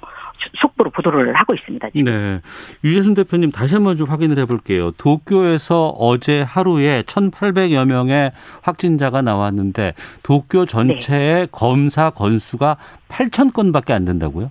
속보로 0.60 0.90
보도를 0.90 1.34
하고 1.36 1.54
있습니다. 1.54 1.90
지금. 1.92 2.04
네. 2.06 2.42
유재순 2.84 3.14
대표님 3.14 3.52
다시 3.52 3.76
한번 3.76 3.96
좀 3.96 4.10
확인을 4.10 4.40
해 4.40 4.46
볼게요. 4.46 4.92
도쿄에서 4.98 5.90
어제 5.90 6.42
하루에 6.42 7.04
1,800여 7.04 7.86
명의 7.86 8.32
확진자가 8.64 9.22
나왔는데 9.22 9.94
도쿄 10.24 10.66
전체의 10.66 11.34
네. 11.42 11.48
검사 11.52 12.10
건수가 12.10 12.78
8천 13.10 13.54
건밖에 13.54 13.94
안 13.94 14.06
된다고요? 14.06 14.50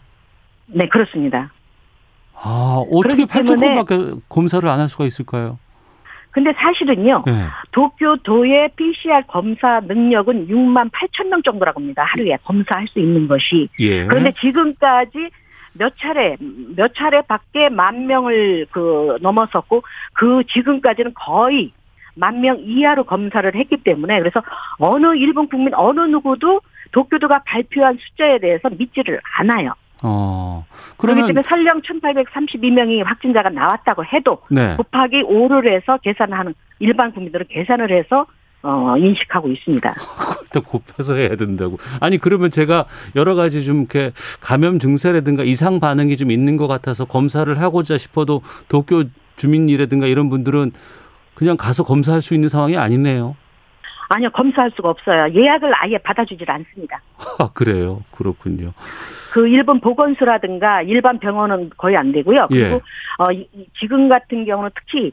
네, 0.68 0.88
그렇습니다. 0.88 1.50
아, 2.34 2.82
어떻게 2.90 3.24
그렇기 3.26 3.26
8천 3.26 3.56
때문에- 3.56 3.74
건밖에 3.86 4.20
검사를 4.28 4.66
안 4.68 4.80
할 4.80 4.88
수가 4.88 5.04
있을까요? 5.04 5.58
근데 6.32 6.52
사실은요. 6.54 7.24
네. 7.26 7.46
도쿄도의 7.72 8.70
PCR 8.76 9.22
검사 9.28 9.80
능력은 9.80 10.48
6만 10.48 10.90
8천 10.90 11.28
명 11.28 11.42
정도라고 11.42 11.80
합니다. 11.80 12.04
하루에 12.04 12.36
검사할 12.44 12.88
수 12.88 12.98
있는 12.98 13.28
것이. 13.28 13.68
예. 13.78 14.04
그런데 14.06 14.32
지금까지 14.40 15.28
몇 15.78 15.94
차례 15.98 16.36
몇 16.76 16.94
차례 16.94 17.20
밖에 17.22 17.68
만 17.68 18.06
명을 18.06 18.66
그 18.70 19.18
넘어섰고 19.20 19.82
그 20.14 20.42
지금까지는 20.48 21.12
거의 21.14 21.72
만 22.14 22.40
명 22.40 22.58
이하로 22.60 23.04
검사를 23.04 23.54
했기 23.54 23.76
때문에 23.78 24.18
그래서 24.18 24.42
어느 24.78 25.14
일본 25.16 25.48
국민 25.48 25.74
어느 25.74 26.00
누구도 26.00 26.60
도쿄도가 26.92 27.42
발표한 27.46 27.96
숫자에 27.98 28.38
대해서 28.38 28.68
믿지를 28.70 29.20
않아요. 29.38 29.72
어. 30.02 30.64
그렇기 30.96 31.20
그러면 31.20 31.26
때문에 31.28 31.42
설령 31.48 31.80
1,832명이 31.80 33.04
확진자가 33.04 33.48
나왔다고 33.50 34.04
해도 34.04 34.42
네. 34.50 34.76
곱하기 34.76 35.22
5를 35.22 35.72
해서 35.72 35.98
계산하는 35.98 36.54
일반 36.80 37.12
국민들은 37.12 37.46
계산을 37.48 37.96
해서 37.96 38.26
어, 38.62 38.96
인식하고 38.96 39.48
있습니다. 39.48 39.94
또 40.54 40.62
곱해서 40.62 41.16
해야 41.16 41.34
된다고. 41.36 41.78
아니 42.00 42.18
그러면 42.18 42.50
제가 42.50 42.86
여러 43.16 43.34
가지 43.34 43.64
좀 43.64 43.80
이렇게 43.80 44.12
감염 44.40 44.78
증세라든가 44.78 45.42
이상 45.42 45.80
반응이 45.80 46.16
좀 46.16 46.30
있는 46.30 46.56
것 46.56 46.68
같아서 46.68 47.04
검사를 47.04 47.58
하고자 47.60 47.98
싶어도 47.98 48.42
도쿄 48.68 49.04
주민이라든가 49.36 50.06
이런 50.06 50.30
분들은 50.30 50.72
그냥 51.34 51.56
가서 51.56 51.82
검사할 51.82 52.22
수 52.22 52.34
있는 52.34 52.48
상황이 52.48 52.76
아니네요. 52.76 53.34
아니요, 54.14 54.30
검사할 54.30 54.70
수가 54.76 54.90
없어요. 54.90 55.32
예약을 55.34 55.72
아예 55.74 55.98
받아주질 55.98 56.50
않습니다. 56.50 57.00
아, 57.38 57.50
그래요. 57.52 58.02
그렇군요. 58.14 58.72
그 59.32 59.48
일본 59.48 59.80
보건소라든가 59.80 60.82
일반 60.82 61.18
병원은 61.18 61.70
거의 61.76 61.96
안 61.96 62.12
되고요. 62.12 62.48
그리고 62.48 62.74
예. 62.74 62.80
어, 63.18 63.28
지금 63.80 64.08
같은 64.08 64.44
경우는 64.44 64.70
특히 64.74 65.12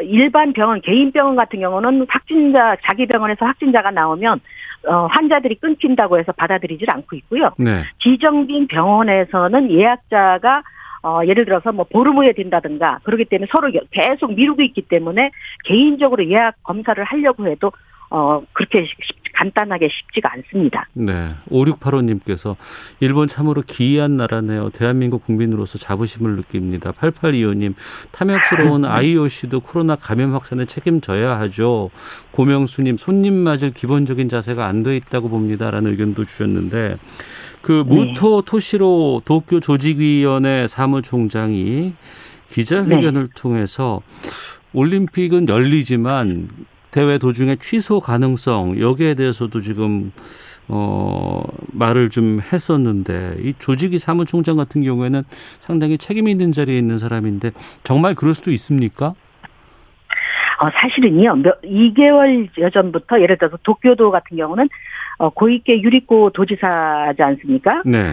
일반 0.00 0.52
병원, 0.52 0.80
개인 0.80 1.12
병원 1.12 1.36
같은 1.36 1.60
경우는 1.60 2.06
확진자 2.08 2.76
자기 2.84 3.06
병원에서 3.06 3.44
확진자가 3.44 3.90
나오면 3.90 4.40
어, 4.88 5.06
환자들이 5.06 5.56
끊긴다고 5.56 6.18
해서 6.18 6.32
받아들이질 6.32 6.90
않고 6.90 7.14
있고요. 7.16 7.50
네. 7.58 7.84
지정된 8.00 8.66
병원에서는 8.68 9.70
예약자가 9.70 10.62
어, 11.04 11.20
예를 11.26 11.44
들어서 11.44 11.72
뭐 11.72 11.84
보름 11.84 12.16
후에 12.16 12.32
된다든가 12.32 13.00
그렇기 13.02 13.24
때문에 13.26 13.48
서로 13.50 13.70
계속 13.90 14.34
미루고 14.34 14.62
있기 14.62 14.82
때문에 14.82 15.30
개인적으로 15.64 16.28
예약 16.28 16.54
검사를 16.62 17.02
하려고 17.02 17.46
해도 17.46 17.72
어, 18.14 18.42
그렇게 18.52 18.84
쉽- 18.84 19.22
간단하게 19.34 19.88
쉽지가 19.88 20.30
않습니다. 20.34 20.86
네. 20.92 21.34
5685님께서 21.50 22.56
일본 23.00 23.26
참으로 23.26 23.62
기이한 23.66 24.18
나라네요. 24.18 24.68
대한민국 24.68 25.24
국민으로서 25.24 25.78
자부심을 25.78 26.36
느낍니다. 26.36 26.92
8825님, 26.92 27.74
탐욕스러운 28.12 28.84
IOC도 28.84 29.60
코로나 29.60 29.96
감염 29.96 30.34
확산에 30.34 30.66
책임져야 30.66 31.40
하죠. 31.40 31.88
고명수님, 32.32 32.98
손님 32.98 33.32
맞을 33.32 33.72
기본적인 33.72 34.28
자세가 34.28 34.66
안 34.66 34.82
돼 34.82 34.96
있다고 34.96 35.30
봅니다. 35.30 35.70
라는 35.70 35.92
의견도 35.92 36.26
주셨는데, 36.26 36.96
그 37.62 37.84
네. 37.88 37.94
무토 37.94 38.42
토시로 38.42 39.22
도쿄 39.24 39.60
조직위원회 39.60 40.66
사무총장이 40.66 41.94
기자회견을 42.50 43.22
네. 43.28 43.32
통해서 43.34 44.02
올림픽은 44.74 45.48
열리지만 45.48 46.48
대회 46.92 47.18
도중에 47.18 47.56
취소 47.56 48.00
가능성 48.00 48.78
여기에 48.80 49.14
대해서도 49.14 49.60
지금 49.62 50.12
어 50.68 51.42
말을 51.72 52.10
좀 52.10 52.40
했었는데 52.40 53.38
이 53.40 53.54
조직이 53.58 53.98
사무총장 53.98 54.56
같은 54.56 54.82
경우에는 54.82 55.24
상당히 55.60 55.98
책임 55.98 56.28
있는 56.28 56.52
자리에 56.52 56.78
있는 56.78 56.98
사람인데 56.98 57.50
정말 57.82 58.14
그럴 58.14 58.34
수도 58.34 58.52
있습니까? 58.52 59.14
어, 60.60 60.70
사실은요, 60.70 61.34
몇, 61.36 61.60
2개월 61.62 62.48
전부터 62.72 63.20
예를 63.20 63.36
들어서 63.36 63.56
도쿄도 63.64 64.12
같은 64.12 64.36
경우는 64.36 64.68
어, 65.18 65.30
고이케 65.30 65.80
유리코 65.80 66.30
도지사지 66.30 67.20
않습니까? 67.20 67.82
네. 67.84 68.12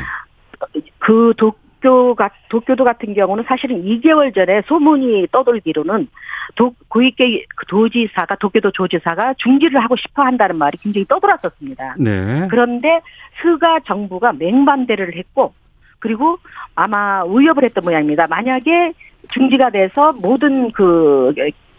그 0.98 1.34
도, 1.38 1.54
도쿄가 1.82 2.30
도쿄도 2.50 2.84
같은 2.84 3.14
경우는 3.14 3.44
사실은 3.48 3.84
2개월 3.84 4.34
전에 4.34 4.62
소문이 4.68 5.28
떠돌기로는 5.32 6.08
도, 6.56 6.74
고이케 6.88 7.46
도지사가 7.68 8.36
도쿄도 8.36 8.72
조지사가 8.72 9.36
중지를 9.38 9.82
하고 9.84 9.96
싶어 9.96 10.24
한다는 10.24 10.58
말이 10.58 10.78
굉장히 10.78 11.06
떠돌았었습니다. 11.06 11.96
네. 12.00 12.48
그런데 12.50 13.02
스가 13.42 13.80
정부가 13.82 14.34
맹반대를 14.34 15.16
했고 15.16 15.54
그리고 16.00 16.38
아마 16.76 17.24
의협을 17.26 17.64
했던 17.64 17.84
모양입니다. 17.84 18.28
만약에 18.28 18.94
중지가 19.30 19.72
돼서 19.72 20.14
모든 20.14 20.72
그 20.72 21.34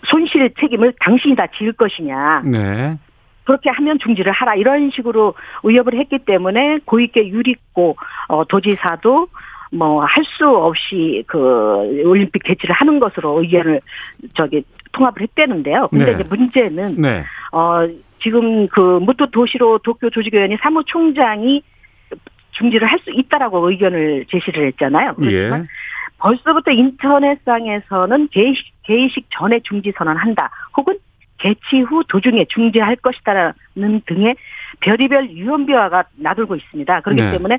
손실 0.05 0.53
책임을 0.61 0.95
당신이 1.01 1.37
다 1.37 1.47
지을 1.57 1.73
것이냐. 1.73 2.43
네. 2.45 2.99
그렇게 3.45 3.71
하면 3.71 3.99
중지를 3.99 4.33
하라 4.33 4.55
이런 4.55 4.91
식으로 4.91 5.35
의협을 5.65 5.99
했기 5.99 6.19
때문에 6.19 6.79
고위계 6.85 7.29
유리고 7.29 7.97
어, 8.29 8.45
도지사도 8.45 9.27
뭐 9.73 10.05
할 10.05 10.25
수 10.25 10.49
없이 10.49 11.23
그 11.27 12.03
올림픽 12.05 12.43
개최를 12.43 12.75
하는 12.75 12.99
것으로 12.99 13.41
의견을 13.41 13.81
저기 14.35 14.65
통합을 14.93 15.23
했대는데요. 15.23 15.89
근데 15.89 16.07
네. 16.07 16.13
이제 16.13 16.25
문제는 16.29 17.01
네. 17.01 17.25
어 17.53 17.87
지금 18.23 18.67
그 18.69 18.99
무토 19.01 19.27
도시로 19.31 19.79
도쿄 19.79 20.11
조직위원회 20.11 20.57
사무총장이 20.61 21.63
중지를 22.53 22.89
할 22.89 22.99
수 23.01 23.11
있다라고 23.11 23.71
의견을 23.71 24.27
제시를 24.29 24.67
했잖아요. 24.69 25.15
그렇지만 25.15 25.61
예. 25.63 25.67
벌써부터 26.19 26.71
인터넷상에서는 26.73 28.29
개의식, 28.31 28.67
개의식 28.83 29.27
전에 29.31 29.61
중지 29.61 29.93
선언한다. 29.97 30.51
혹은 30.77 30.99
개최 31.39 31.81
후 31.81 32.05
도중에 32.07 32.45
중지할 32.51 32.97
것이다라는 32.97 34.03
등의 34.05 34.35
별의별 34.81 35.31
유언비화가 35.31 36.05
나돌고 36.17 36.57
있습니다. 36.57 37.01
그렇기 37.01 37.23
네. 37.23 37.31
때문에 37.33 37.59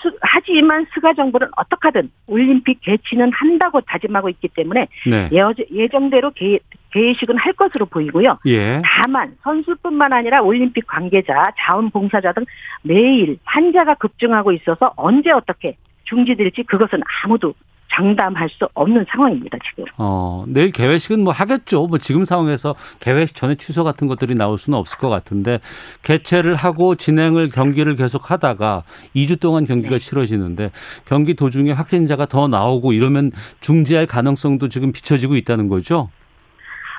수, 0.00 0.16
하지만 0.20 0.86
스가 0.94 1.12
정부는 1.14 1.48
어떻게 1.56 1.88
하든 1.88 2.10
올림픽 2.26 2.80
개최는 2.80 3.32
한다고 3.32 3.80
다짐하고 3.80 4.28
있기 4.30 4.48
때문에 4.48 4.88
네. 5.06 5.30
예, 5.72 5.88
정대로 5.88 6.30
개, 6.30 6.58
개회식은 6.90 7.36
할 7.36 7.52
것으로 7.52 7.86
보이고요. 7.86 8.38
예. 8.46 8.82
다만 8.84 9.36
선수뿐만 9.42 10.12
아니라 10.12 10.42
올림픽 10.42 10.86
관계자, 10.86 11.52
자원봉사자 11.58 12.32
등 12.32 12.44
매일 12.82 13.38
환자가 13.44 13.94
급증하고 13.94 14.52
있어서 14.52 14.92
언제 14.96 15.30
어떻게 15.30 15.76
중지될지 16.04 16.64
그것은 16.64 17.00
아무도 17.24 17.54
장담할 17.94 18.48
수 18.48 18.66
없는 18.74 19.04
상황입니다, 19.08 19.58
지금. 19.68 19.84
어, 19.98 20.44
내일 20.48 20.70
개회식은 20.70 21.22
뭐 21.22 21.32
하겠죠. 21.32 21.86
뭐 21.86 21.98
지금 21.98 22.24
상황에서 22.24 22.74
개회식 23.00 23.36
전에 23.36 23.54
취소 23.56 23.84
같은 23.84 24.08
것들이 24.08 24.34
나올 24.34 24.58
수는 24.58 24.78
없을 24.78 24.98
것 24.98 25.08
같은데 25.08 25.60
개최를 26.02 26.54
하고 26.54 26.94
진행을 26.94 27.50
경기를 27.50 27.96
계속 27.96 28.30
하다가 28.30 28.82
2주 29.14 29.40
동안 29.40 29.66
경기가 29.66 29.96
네. 29.96 29.98
치러지는데 29.98 30.70
경기 31.06 31.34
도중에 31.34 31.72
확진자가 31.72 32.26
더 32.26 32.48
나오고 32.48 32.92
이러면 32.92 33.30
중지할 33.60 34.06
가능성도 34.06 34.68
지금 34.68 34.92
비춰지고 34.92 35.36
있다는 35.36 35.68
거죠? 35.68 36.08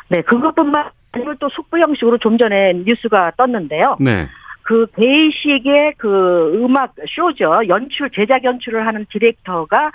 네, 0.10 0.22
그것뿐만 0.22 0.90
아니라 1.12 1.34
또 1.40 1.50
속보 1.50 1.80
형식으로 1.80 2.18
좀 2.20 2.38
전에 2.38 2.74
뉴스가 2.86 3.32
떴는데요. 3.38 3.98
네. 4.00 4.28
그 4.64 4.86
베이식의 4.96 5.96
그 5.98 6.54
음악 6.56 6.96
쇼죠. 7.08 7.68
연출, 7.68 8.10
제작 8.12 8.44
연출을 8.44 8.88
하는 8.88 9.06
디렉터가 9.12 9.92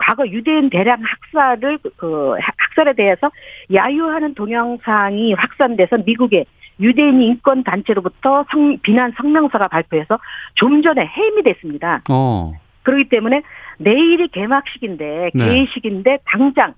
과거 0.00 0.26
유대인 0.26 0.70
대량 0.70 0.98
학살을 1.02 1.78
그 1.96 2.34
학살에 2.40 2.94
대해서 2.94 3.30
야유하는 3.72 4.34
동영상이 4.34 5.34
확산돼서 5.34 5.98
미국의 6.04 6.46
유대인 6.80 7.20
인권 7.20 7.62
단체로부터 7.62 8.44
성, 8.50 8.78
비난 8.82 9.12
성명서가 9.16 9.68
발표해서 9.68 10.18
좀 10.54 10.82
전에 10.82 11.06
해임이 11.06 11.42
됐습니다. 11.42 12.02
어. 12.10 12.52
그렇기 12.82 13.10
때문에 13.10 13.42
내일이 13.78 14.28
개막식인데 14.28 15.30
네. 15.34 15.44
개회식인데 15.44 16.18
당장 16.24 16.74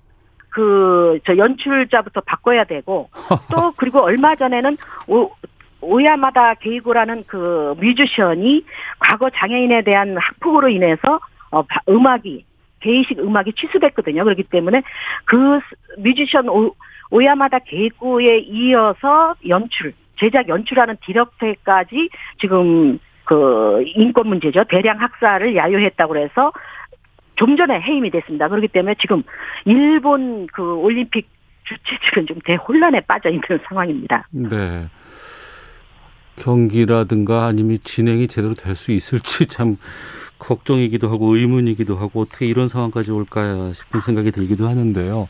그 0.49 0.93
저 1.25 1.37
연출자부터 1.37 2.21
바꿔야 2.21 2.63
되고 2.63 3.09
또 3.51 3.71
그리고 3.75 3.99
얼마 4.01 4.35
전에는 4.35 4.77
오, 5.07 5.31
오야마다 5.81 6.55
게이고라는 6.55 7.23
그 7.27 7.75
뮤지션이 7.79 8.65
과거 8.99 9.29
장애인에 9.29 9.83
대한 9.83 10.15
학폭으로 10.17 10.69
인해서 10.69 11.19
어, 11.51 11.63
음악이 11.89 12.45
개의식 12.83 13.19
음악이 13.19 13.53
취소됐거든요. 13.53 14.23
그렇기 14.23 14.43
때문에 14.43 14.83
그 15.25 15.59
뮤지션 15.97 16.49
오, 16.49 16.75
오야마다 17.09 17.59
개구에 17.59 18.39
이어서 18.39 19.35
연출, 19.47 19.93
제작 20.19 20.47
연출하는 20.47 20.97
디렉터까지 21.05 22.09
지금 22.39 22.99
그 23.25 23.83
인권 23.95 24.27
문제죠. 24.27 24.65
대량 24.69 24.99
학살을 25.01 25.55
야유했다고 25.55 26.13
그래서 26.13 26.51
좀 27.35 27.55
전에 27.57 27.79
해임이 27.81 28.11
됐습니다. 28.11 28.47
그렇기 28.47 28.67
때문에 28.67 28.95
지금 28.99 29.23
일본 29.65 30.47
그 30.47 30.75
올림픽 30.75 31.27
주최 31.63 31.97
측은 32.05 32.27
좀 32.27 32.39
대혼란에 32.45 32.99
빠져 33.01 33.29
있는 33.29 33.41
상황입니다. 33.67 34.27
네. 34.31 34.87
경기라든가 36.35 37.45
아니면 37.45 37.77
진행이 37.83 38.27
제대로 38.27 38.53
될 38.53 38.75
수 38.75 38.91
있을지 38.91 39.45
참 39.47 39.77
걱정이기도 40.43 41.09
하고 41.09 41.35
의문이기도 41.35 41.95
하고 41.95 42.21
어떻게 42.21 42.45
이런 42.45 42.67
상황까지 42.67 43.11
올까 43.11 43.73
싶은 43.73 43.99
생각이 43.99 44.31
들기도 44.31 44.67
하는데요. 44.67 45.27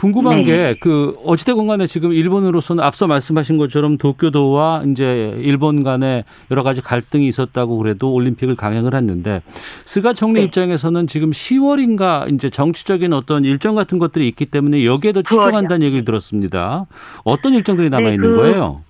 궁금한 0.00 0.44
네. 0.44 0.74
게그 0.74 1.16
어찌되건 1.26 1.66
간에 1.66 1.86
지금 1.86 2.14
일본으로서는 2.14 2.82
앞서 2.82 3.06
말씀하신 3.06 3.58
것처럼 3.58 3.98
도쿄도와 3.98 4.84
이제 4.90 5.34
일본 5.42 5.84
간에 5.84 6.24
여러 6.50 6.62
가지 6.62 6.80
갈등이 6.80 7.28
있었다고 7.28 7.76
그래도 7.76 8.10
올림픽을 8.10 8.56
강행을 8.56 8.94
했는데 8.94 9.42
스가 9.84 10.14
총리 10.14 10.40
네. 10.40 10.46
입장에서는 10.46 11.06
지금 11.06 11.32
10월인가 11.32 12.32
이제 12.32 12.48
정치적인 12.48 13.12
어떤 13.12 13.44
일정 13.44 13.74
같은 13.74 13.98
것들이 13.98 14.26
있기 14.28 14.46
때문에 14.46 14.86
여기에도 14.86 15.22
추정한다는 15.22 15.86
얘기를 15.86 16.06
들었습니다. 16.06 16.86
어떤 17.24 17.52
일정들이 17.52 17.90
남아 17.90 18.08
있는 18.08 18.22
네, 18.22 18.28
그 18.28 18.36
거예요? 18.36 18.80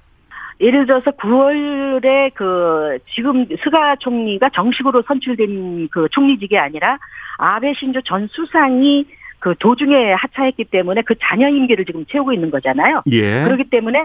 예를 0.61 0.87
들어서 0.87 1.11
9월에 1.12 2.33
그 2.35 2.99
지금 3.14 3.46
스가 3.62 3.96
총리가 3.96 4.51
정식으로 4.51 5.03
선출된 5.03 5.88
그 5.90 6.09
총리직이 6.11 6.59
아니라 6.59 6.99
아베 7.38 7.73
신조 7.75 8.03
전 8.03 8.29
수상이 8.29 9.07
그 9.38 9.55
도중에 9.59 10.12
하차했기 10.12 10.64
때문에 10.64 11.03
그 11.03 11.14
잔여 11.18 11.49
임기를 11.49 11.87
지금 11.87 12.05
채우고 12.07 12.33
있는 12.35 12.51
거잖아요. 12.51 13.03
예. 13.11 13.42
그렇기 13.44 13.64
때문에 13.64 14.05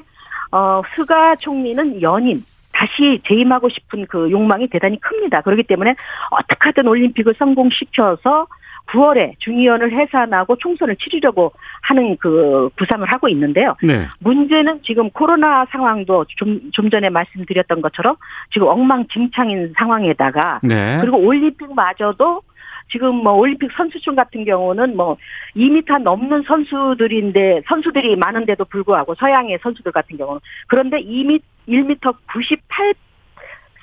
어 0.52 0.82
스가 0.96 1.36
총리는 1.36 2.02
연임 2.02 2.44
다시 2.72 3.20
재임하고 3.28 3.70
싶은 3.70 4.06
그 4.08 4.32
욕망이 4.32 4.68
대단히 4.68 5.00
큽니다. 5.00 5.42
그렇기 5.42 5.64
때문에 5.64 5.96
어떻게 6.32 6.70
하든 6.70 6.88
올림픽을 6.88 7.36
성공시켜서 7.38 8.48
9월에 8.88 9.34
중의원을 9.40 9.92
해산하고 9.92 10.58
총선을 10.58 10.96
치르려고 10.98 11.52
하는 11.82 12.18
그 12.18 12.70
구상을 12.78 13.06
하고 13.12 13.28
있는데요. 13.30 13.76
네. 13.84 14.08
문제는 14.20 14.82
지금 14.84 15.10
코로나 15.10 15.66
상황도 15.66 16.26
좀, 16.38 16.72
좀 16.72 16.90
전에 16.90 17.10
말씀드렸던 17.10 17.82
것처럼 17.82 18.16
지금 18.52 18.68
엉망진창인 18.68 19.74
상황에다가 19.78 20.60
네. 20.64 20.98
그리고 21.02 21.18
올림픽마저도 21.18 22.42
지금 22.92 23.16
뭐 23.16 23.34
올림픽 23.34 23.72
선수촌 23.76 24.16
같은 24.16 24.46
경우는 24.46 24.96
뭐 24.96 25.18
2m 25.56 26.04
넘는 26.04 26.44
선수들인데 26.44 27.64
선수들이 27.68 28.16
많은데도 28.16 28.66
불구하고 28.66 29.16
서양의 29.16 29.60
선수들 29.62 29.92
같은 29.92 30.18
경우는 30.18 30.40
그런데 30.68 30.98
2m 30.98 31.42
1m 31.68 32.16
98 32.32 32.94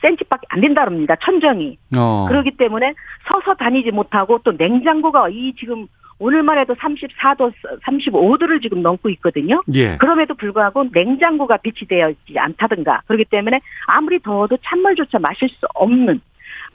센치밖에 0.02 0.46
안 0.50 0.60
된다 0.60 0.84
그럽니다. 0.84 1.16
천정이. 1.16 1.78
어. 1.96 2.26
그렇기 2.28 2.52
때문에 2.56 2.92
서서 3.26 3.54
다니지 3.54 3.90
못하고 3.92 4.40
또 4.44 4.52
냉장고가 4.52 5.28
이 5.30 5.54
지금 5.58 5.86
오늘만 6.18 6.58
해도 6.58 6.74
34도, 6.74 7.52
35도를 7.84 8.62
지금 8.62 8.82
넘고 8.82 9.08
있거든요. 9.10 9.60
예. 9.74 9.96
그럼에도 9.96 10.34
불구하고 10.34 10.84
냉장고가 10.92 11.56
비치되어 11.56 12.10
있지 12.10 12.38
않다든가 12.38 13.02
그렇기 13.06 13.24
때문에 13.24 13.60
아무리 13.86 14.20
더워도 14.20 14.58
찬물조차 14.62 15.18
마실 15.18 15.48
수 15.48 15.66
없는 15.74 16.20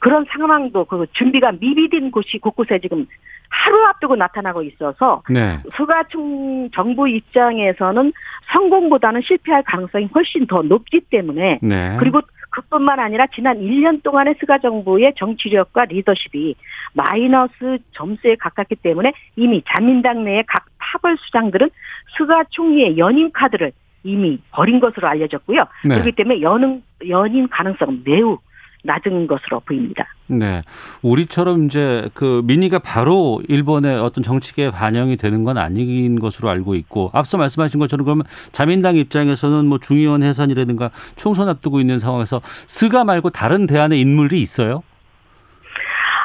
그런 0.00 0.26
상황도 0.28 0.84
그 0.84 1.06
준비가 1.12 1.52
미비된 1.52 2.10
곳이 2.10 2.38
곳곳에 2.38 2.78
지금 2.78 3.06
하루 3.48 3.84
앞두고 3.86 4.16
나타나고 4.16 4.62
있어서 4.62 5.22
네. 5.30 5.58
수가총 5.76 6.70
정부 6.74 7.08
입장에서는 7.08 8.12
성공보다는 8.52 9.22
실패할 9.22 9.62
가능성이 9.64 10.08
훨씬 10.14 10.46
더 10.46 10.62
높기 10.62 11.00
때문에 11.00 11.58
네. 11.62 11.96
그리고 11.98 12.20
그 12.50 12.62
그뿐만 12.62 12.98
아니라 13.00 13.26
지난 13.34 13.58
1년 13.58 14.02
동안의 14.02 14.36
스가 14.40 14.58
정부의 14.58 15.14
정치력과 15.16 15.86
리더십이 15.86 16.54
마이너스 16.94 17.78
점수에 17.92 18.36
가깝기 18.36 18.76
때문에 18.76 19.12
이미 19.36 19.62
자민당 19.66 20.24
내의 20.24 20.44
각 20.46 20.66
파벌 20.78 21.16
수장들은 21.18 21.70
스가 22.16 22.44
총리의 22.50 22.98
연임 22.98 23.30
카드를 23.32 23.72
이미 24.04 24.38
버린 24.50 24.80
것으로 24.80 25.08
알려졌고요. 25.08 25.64
네. 25.84 25.94
그렇기 25.94 26.12
때문에 26.12 26.40
연임, 26.40 26.82
연임 27.08 27.48
가능성은 27.48 28.02
매우 28.04 28.38
낮은 28.84 29.26
것으로 29.26 29.60
보입니다. 29.60 30.06
네. 30.28 30.62
우리처럼 31.02 31.64
이제 31.66 32.08
그 32.14 32.42
민의가 32.44 32.78
바로 32.78 33.42
일본의 33.48 33.98
어떤 33.98 34.22
정치계에 34.22 34.70
반영이 34.70 35.16
되는 35.16 35.44
건 35.44 35.58
아닌 35.58 36.18
것으로 36.20 36.48
알고 36.48 36.74
있고 36.76 37.10
앞서 37.12 37.38
말씀하신 37.38 37.80
것처럼 37.80 38.04
그러면 38.04 38.24
자민당 38.52 38.96
입장에서는 38.96 39.66
뭐 39.66 39.78
중의원 39.78 40.22
해산이라든가 40.22 40.90
총선 41.16 41.48
앞두고 41.48 41.80
있는 41.80 41.98
상황에서 41.98 42.40
스가 42.44 43.04
말고 43.04 43.30
다른 43.30 43.66
대안의 43.66 44.00
인물이 44.00 44.40
있어요? 44.40 44.82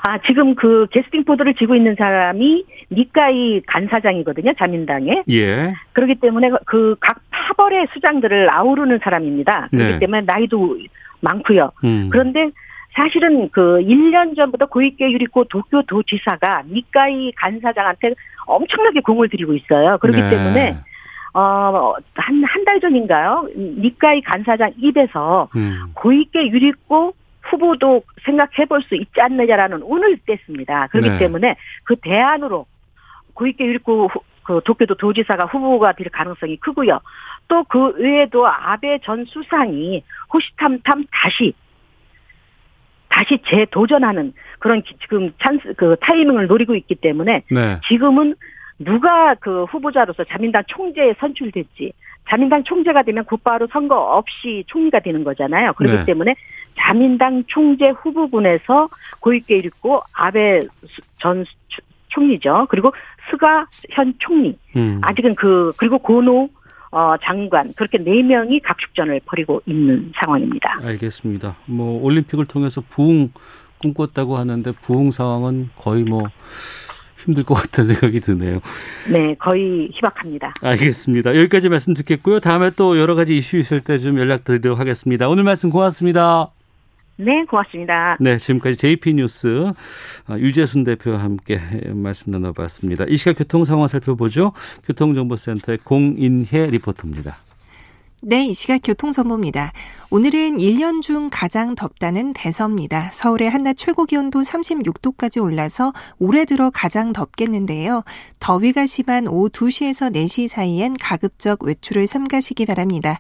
아, 0.06 0.18
지금 0.28 0.54
그 0.56 0.86
캐스팅 0.92 1.24
보트를 1.24 1.54
쥐고 1.56 1.76
있는 1.76 1.96
사람이 1.98 2.66
니카이 2.92 3.62
간사장이거든요, 3.66 4.52
자민당에. 4.60 5.24
예. 5.32 5.74
그렇기 5.94 6.16
때문에 6.16 6.50
그 6.66 6.98
각 7.00 7.22
파벌의 7.32 7.88
수장들을 7.94 8.50
아우르는 8.50 9.00
사람입니다. 9.02 9.70
그렇기 9.72 9.92
네. 9.94 10.00
때문에 10.00 10.22
나이도 10.26 10.78
많고요. 11.24 11.72
음. 11.84 12.10
그런데 12.12 12.50
사실은 12.94 13.50
그 13.52 13.80
1년 13.82 14.36
전부터 14.36 14.68
고이케 14.68 15.12
유리코 15.12 15.46
도쿄 15.46 15.82
도지사가 15.88 16.64
니카이 16.68 17.32
간사장한테 17.36 18.14
엄청나게 18.46 19.00
공을 19.02 19.30
들이고 19.30 19.54
있어요. 19.56 19.98
그렇기 19.98 20.22
네. 20.22 20.30
때문에 20.30 20.78
어, 21.34 21.94
한, 22.16 22.44
한 22.46 22.64
달 22.66 22.80
전인가요? 22.80 23.48
니카이 23.56 24.22
간사장 24.22 24.74
입에서 24.78 25.50
음. 25.56 25.86
고이케 25.96 26.48
유리코 26.50 27.14
후보도 27.42 28.04
생각해 28.26 28.66
볼 28.70 28.82
수 28.84 28.96
있지 28.96 29.20
않느냐라는 29.20 29.82
운을 29.82 30.18
뗐습니다. 30.28 30.90
그렇기 30.92 31.10
네. 31.10 31.18
때문에 31.18 31.56
그 31.84 31.96
대안으로 31.96 32.66
고이케 33.34 33.66
유리코 33.66 34.08
후- 34.08 34.22
그 34.44 34.60
도쿄도 34.66 34.96
도지사가 34.96 35.46
후보가 35.46 35.94
될 35.94 36.10
가능성이 36.10 36.58
크고요. 36.58 37.00
또 37.48 37.64
그 37.66 37.94
외에도 37.98 38.48
아베 38.48 39.00
전 39.04 39.26
수상이 39.26 40.04
호시탐탐 40.34 41.06
다시 41.12 41.54
다시 43.10 43.38
재도전하는 43.46 44.34
그런 44.60 44.82
기- 44.82 44.96
지금 45.02 45.32
찬스 45.42 45.74
그 45.78 45.96
타이밍을 46.02 46.48
노리고 46.48 46.76
있기 46.76 46.96
때문에 46.96 47.44
네. 47.52 47.80
지금은 47.88 48.36
누가 48.80 49.36
그 49.36 49.66
후보자로서 49.66 50.24
자민당 50.24 50.64
총재에 50.68 51.14
선출될지 51.20 51.94
자민당 52.28 52.64
총재가 52.64 53.04
되면 53.04 53.24
곧바로 53.26 53.68
선거 53.72 53.96
없이 54.18 54.64
총리가 54.68 55.02
되는 55.02 55.24
거잖아요. 55.24 55.74
그렇기 55.74 55.98
네. 55.98 56.06
때문에 56.06 56.36
자민당 56.80 57.44
총재 57.48 57.90
후보군에서 57.90 58.90
고이케 59.20 59.58
있고 59.58 60.02
아베 60.16 60.62
수- 60.62 61.02
전 61.20 61.44
수- 61.44 61.82
총리죠. 62.08 62.68
그리고 62.70 62.92
스가 63.30 63.68
현 63.92 64.14
총리 64.20 64.58
음. 64.76 65.00
아직은 65.04 65.36
그 65.36 65.72
그리고 65.78 66.00
고노 66.00 66.50
어, 66.96 67.16
장관 67.24 67.74
그렇게 67.74 67.98
네 67.98 68.22
명이 68.22 68.60
각축전을 68.60 69.22
벌이고 69.26 69.62
있는 69.66 70.12
상황입니다. 70.22 70.80
알겠습니다. 70.84 71.56
뭐 71.66 72.02
올림픽을 72.04 72.46
통해서 72.46 72.82
부흥 72.88 73.32
꿈꿨다고 73.80 74.38
하는데 74.38 74.72
부흥 74.82 75.10
상황은 75.12 75.70
거의 75.76 76.04
뭐 76.04 76.24
힘들 77.18 77.44
것 77.44 77.56
같다는 77.56 77.90
생각이 77.96 78.20
드네요. 78.20 78.60
네, 79.12 79.34
거의 79.40 79.90
희박합니다. 79.94 80.54
알겠습니다. 80.62 81.36
여기까지 81.36 81.70
말씀 81.70 81.94
듣겠고요. 81.96 82.40
다음에 82.40 82.70
또 82.78 83.00
여러 83.00 83.16
가지 83.16 83.38
이슈 83.38 83.58
있을 83.58 83.80
때 83.80 83.98
좀 83.98 84.20
연락드리도록 84.20 84.78
하겠습니다. 84.80 85.28
오늘 85.30 85.44
말씀 85.44 85.70
고맙습니다. 85.72 86.52
네, 87.16 87.46
고맙습니다. 87.46 88.18
네, 88.20 88.38
지금까지 88.38 88.76
JP 88.76 89.14
뉴스 89.14 89.72
아, 90.26 90.38
유재순 90.38 90.84
대표와 90.84 91.20
함께 91.20 91.60
말씀 91.94 92.32
나눠봤습니다. 92.32 93.06
이 93.08 93.18
시각 93.18 93.38
교통 93.38 93.66
상황 93.66 93.88
살펴보죠. 93.88 94.54
교통정보센터의 94.86 95.80
공인혜 95.84 96.66
리포터입니다. 96.68 97.38
네, 98.26 98.46
이 98.46 98.54
시각 98.54 98.80
교통정보입니다. 98.82 99.74
오늘은 100.10 100.56
1년 100.56 101.02
중 101.02 101.30
가장 101.30 101.76
덥다는 101.76 102.32
대서입니다. 102.32 103.10
서울의 103.12 103.50
한낮 103.50 103.76
최고 103.76 104.06
기온도 104.06 104.40
36도까지 104.40 105.44
올라서 105.44 105.92
올해 106.20 106.46
들어 106.46 106.72
가장 106.74 107.12
덥겠는데요. 107.12 108.04
더위가 108.40 108.86
심한 108.86 109.28
오후 109.28 109.50
2시에서 109.50 110.16
4시 110.16 110.48
사이엔 110.48 110.96
가급적 111.02 111.64
외출을 111.64 112.08
삼가시기 112.08 112.66
바랍니다. 112.66 113.20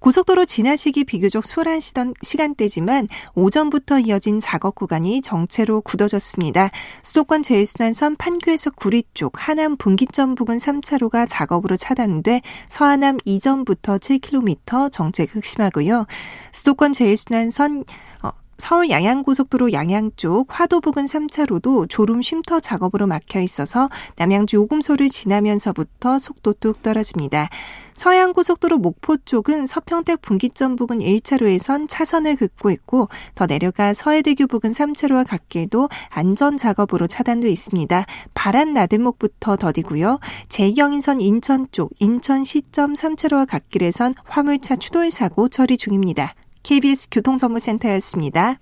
고속도로 0.00 0.46
지나시기 0.46 1.04
비교적 1.04 1.44
수월한 1.44 1.78
시던, 1.78 2.14
시간대지만 2.22 3.06
오전부터 3.34 4.00
이어진 4.00 4.40
작업 4.40 4.74
구간이 4.74 5.20
정체로 5.20 5.82
굳어졌습니다. 5.82 6.70
수도권 7.02 7.42
제일순환선 7.42 8.16
판교에서 8.16 8.70
구리 8.70 9.04
쪽 9.12 9.32
하남 9.36 9.76
분기점 9.76 10.34
부근 10.34 10.56
3차로가 10.56 11.26
작업으로 11.28 11.76
차단돼 11.76 12.40
서하남 12.68 13.18
이전부터 13.26 13.98
7km 13.98 14.90
정체 14.90 15.26
극심하고요. 15.26 16.06
수도권 16.52 16.94
제일순환선 16.94 17.84
어, 18.22 18.30
서울 18.60 18.90
양양고속도로 18.90 19.72
양양 19.72 20.12
쪽 20.16 20.46
화도 20.50 20.80
부근 20.80 21.06
3차로도 21.06 21.88
졸음 21.88 22.22
쉼터 22.22 22.60
작업으로 22.60 23.06
막혀 23.06 23.40
있어서 23.40 23.88
남양주 24.16 24.56
요금소를 24.56 25.08
지나면서부터 25.08 26.18
속도 26.18 26.52
뚝 26.52 26.82
떨어집니다. 26.82 27.48
서해안고속도로 27.94 28.78
목포 28.78 29.16
쪽은 29.18 29.66
서평택 29.66 30.22
분기점 30.22 30.76
부근 30.76 30.98
1차로에선 30.98 31.86
차선을 31.88 32.36
긋고 32.36 32.70
있고 32.70 33.08
더 33.34 33.46
내려가 33.46 33.92
서해대교 33.94 34.46
부근 34.46 34.72
3차로와 34.72 35.26
같게도 35.26 35.88
안전 36.10 36.56
작업으로 36.56 37.06
차단돼 37.06 37.50
있습니다. 37.50 38.06
바란 38.34 38.74
나들목부터 38.74 39.56
더디고요. 39.56 40.20
제경인선 40.48 41.20
인천 41.20 41.66
쪽 41.72 41.90
인천 41.98 42.44
시점 42.44 42.92
3차로와 42.92 43.48
갓길에선 43.48 44.14
화물차 44.24 44.76
추돌 44.76 45.10
사고 45.10 45.48
처리 45.48 45.76
중입니다. 45.76 46.34
KBS 46.62 47.08
교통정보센터였습니다. 47.10 48.56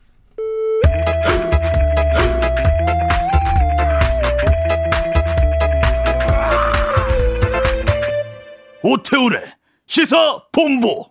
오태우래 8.83 9.43
시사 9.87 10.43
본부 10.53 11.05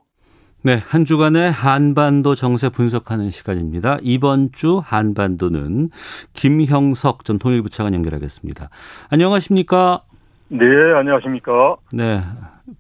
네, 0.64 0.82
한 0.88 1.06
주간의 1.06 1.52
한반도 1.52 2.34
정세 2.36 2.70
분석하는 2.70 3.30
시간입니다. 3.30 4.00
이번 4.02 4.52
주 4.52 4.82
한반도는 4.84 5.90
김형석 6.34 7.24
전 7.24 7.38
통일부 7.40 7.70
차관 7.70 7.94
연결하겠습니다. 7.94 8.70
안녕하십니까? 9.10 10.04
네, 10.50 10.66
안녕하십니까. 10.98 11.76
네. 11.94 12.24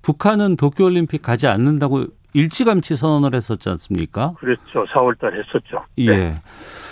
북한은 0.01 0.57
도쿄올림픽 0.57 1.21
가지 1.21 1.47
않는다고 1.47 2.07
일찌감치 2.37 2.95
선언을 2.95 3.33
했었지 3.35 3.67
않습니까? 3.69 4.33
그랬죠. 4.39 4.85
4월달 4.85 5.33
했었죠. 5.33 5.83
예. 5.97 6.05
네. 6.09 6.41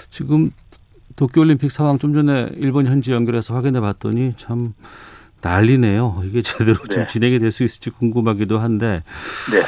지금 0.10 0.50
도쿄올림픽 1.16 1.72
상황 1.72 2.00
좀 2.00 2.14
전에 2.14 2.50
일본 2.58 2.88
현지 2.88 3.12
연결해서 3.12 3.54
확인해 3.54 3.80
봤더니 3.80 4.34
참 4.38 4.74
난리네요. 5.42 6.24
이게 6.26 6.42
제대로 6.42 6.74
좀 6.76 7.04
네. 7.04 7.08
진행이 7.08 7.38
될 7.40 7.52
수 7.52 7.64
있을지 7.64 7.92
궁금하기도 7.92 8.58
한데 8.58 9.04
네. 9.52 9.62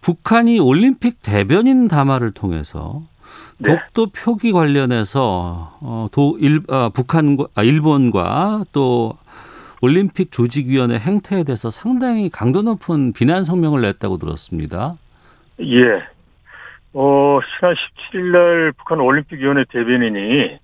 북한이 0.00 0.60
올림픽 0.60 1.22
대변인 1.22 1.88
담화를 1.88 2.30
통해서 2.32 3.02
네. 3.58 3.72
독도 3.92 4.06
표기 4.10 4.52
관련해서 4.52 5.76
어, 5.80 6.08
도 6.10 6.38
일, 6.40 6.62
아, 6.68 6.88
북한과 6.88 7.46
아, 7.54 7.62
일본과 7.62 8.64
또 8.72 9.18
올림픽 9.82 10.32
조직위원회 10.32 10.98
행태에 10.98 11.44
대해서 11.44 11.70
상당히 11.70 12.30
강도 12.30 12.62
높은 12.62 13.12
비난 13.12 13.44
성명을 13.44 13.82
냈다고 13.82 14.18
들었습니다. 14.18 14.96
예. 15.60 16.02
어, 16.92 17.40
지난 17.58 17.74
17일 17.74 18.32
날 18.32 18.72
북한 18.76 19.00
올림픽위원회 19.00 19.64
대변인이 19.70 20.58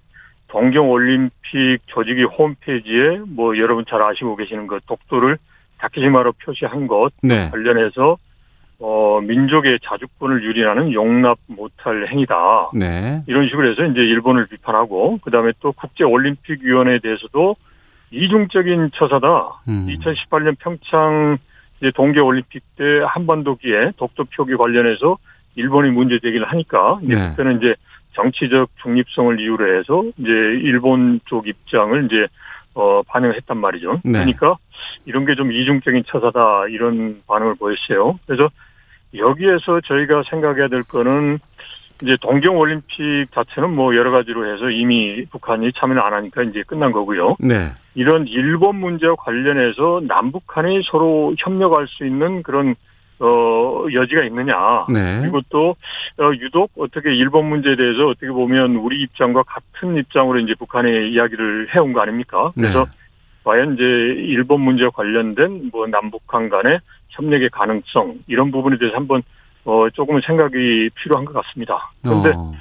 동경 0.49 0.91
올림픽 0.91 1.79
조직위 1.87 2.25
홈페이지에 2.25 3.21
뭐 3.27 3.57
여러분 3.59 3.85
잘 3.89 4.03
아시고 4.03 4.37
계시는 4.37 4.67
그 4.67 4.81
독도를 4.87 5.39
다케시마로 5.79 6.33
표시한 6.33 6.87
것 6.87 7.11
네. 7.23 7.51
관련해서 7.51 8.19
어, 8.79 9.21
민족의 9.23 9.79
자주권을 9.83 10.43
유린하는 10.43 10.93
용납 10.93 11.39
못할 11.47 12.09
행위다. 12.09 12.71
네. 12.75 13.23
이런 13.27 13.49
식으로 13.49 13.71
해서 13.71 13.85
이제 13.85 14.01
일본을 14.01 14.47
비판하고 14.47 15.19
그 15.23 15.31
다음에 15.31 15.53
또 15.61 15.73
국제올림픽위원회에 15.73 16.99
대해서도 16.99 17.57
이중적인 18.13 18.91
처사다. 18.95 19.63
음. 19.69 19.87
2018년 19.89 20.57
평창 20.59 21.39
이제 21.81 21.91
동계 21.95 22.21
올림픽 22.21 22.63
때 22.77 22.85
한반도 23.07 23.57
기에 23.57 23.93
독도 23.97 24.25
표기 24.25 24.55
관련해서 24.57 25.19
일본이 25.57 25.91
문제 25.91 26.19
제기를 26.21 26.47
하니까 26.47 27.01
이제 27.03 27.15
네. 27.15 27.31
그때는 27.31 27.59
이제 27.59 27.75
정치적 28.15 28.71
중립성을 28.83 29.41
이유로 29.41 29.77
해서 29.79 30.03
이제 30.19 30.31
일본 30.31 31.21
쪽 31.27 31.49
입장을 31.49 32.05
이제 32.07 32.27
어 32.75 33.03
반영했단 33.03 33.59
말이죠. 33.59 34.01
네. 34.05 34.13
그러니까 34.13 34.57
이런 35.05 35.27
게 35.27 35.35
좀 35.35 35.53
이중적인 35.53 36.05
처사다 36.07 36.69
이런 36.69 37.21
반응을 37.27 37.55
보였어요. 37.57 38.19
그래서 38.27 38.49
여기에서 39.15 39.81
저희가 39.83 40.23
생각해야 40.31 40.69
될 40.69 40.83
거는 40.83 41.39
이제 42.03 42.17
동경 42.21 42.59
올림픽 42.59 43.27
자체는 43.33 43.75
뭐 43.75 43.95
여러 43.95 44.11
가지로 44.11 44.53
해서 44.53 44.71
이미 44.71 45.25
북한이 45.27 45.73
참여를 45.73 46.03
안 46.03 46.15
하니까 46.15 46.43
이제 46.43 46.63
끝난 46.67 46.93
거고요. 46.93 47.37
네. 47.41 47.73
이런 47.95 48.27
일본 48.27 48.77
문제와 48.77 49.17
관련해서 49.17 50.03
남북한이 50.07 50.83
서로 50.85 51.35
협력할 51.39 51.87
수 51.89 52.07
있는 52.07 52.43
그런 52.43 52.75
어 53.21 53.87
여지가 53.93 54.25
있느냐. 54.25 54.87
네. 54.89 55.21
그리고 55.21 55.41
또 55.49 55.77
어, 56.19 56.33
유독 56.41 56.73
어떻게 56.77 57.15
일본 57.15 57.49
문제에 57.49 57.77
대해서 57.77 58.09
어떻게 58.09 58.29
보면 58.29 58.77
우리 58.77 59.01
입장과 59.03 59.45
같은 59.45 59.97
입장으로 59.97 60.41
이제 60.41 60.55
북한의 60.59 61.13
이야기를 61.13 61.69
해온 61.75 61.93
거 61.93 62.01
아닙니까? 62.01 62.51
그래서 62.55 62.85
네. 62.85 62.91
과연 63.45 63.75
이제 63.75 63.85
일본 63.85 64.63
문제와 64.63 64.91
관련된 64.91 65.71
뭐 65.73 65.87
남북한 65.87 66.49
간의 66.49 66.81
협력의 67.11 67.51
가능성 67.51 68.21
이런 68.27 68.51
부분에 68.51 68.79
대해서 68.79 68.97
한번 68.97 69.23
어 69.65 69.89
조금은 69.91 70.21
생각이 70.27 70.91
필요한 70.95 71.25
것 71.25 71.33
같습니다. 71.35 71.93
그런데 72.03 72.33
어, 72.35 72.53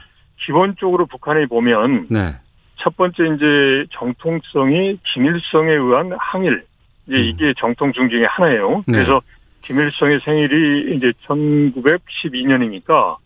기본적으로 0.46 1.06
북한에 1.06 1.46
보면 1.46 2.08
네. 2.10 2.36
첫 2.78 2.96
번째 2.98 3.24
이제 3.36 3.86
정통성이 3.92 5.00
김일성에 5.14 5.72
의한 5.72 6.12
항일 6.18 6.64
이제 7.08 7.18
음. 7.18 7.24
이게 7.24 7.54
정통 7.58 7.94
중에 7.94 8.26
하나예요. 8.26 8.84
네. 8.88 8.94
그래서 8.94 9.22
김일성의 9.62 10.20
생일이 10.22 10.96
이제 10.96 11.12
1912년이니까 11.28 13.18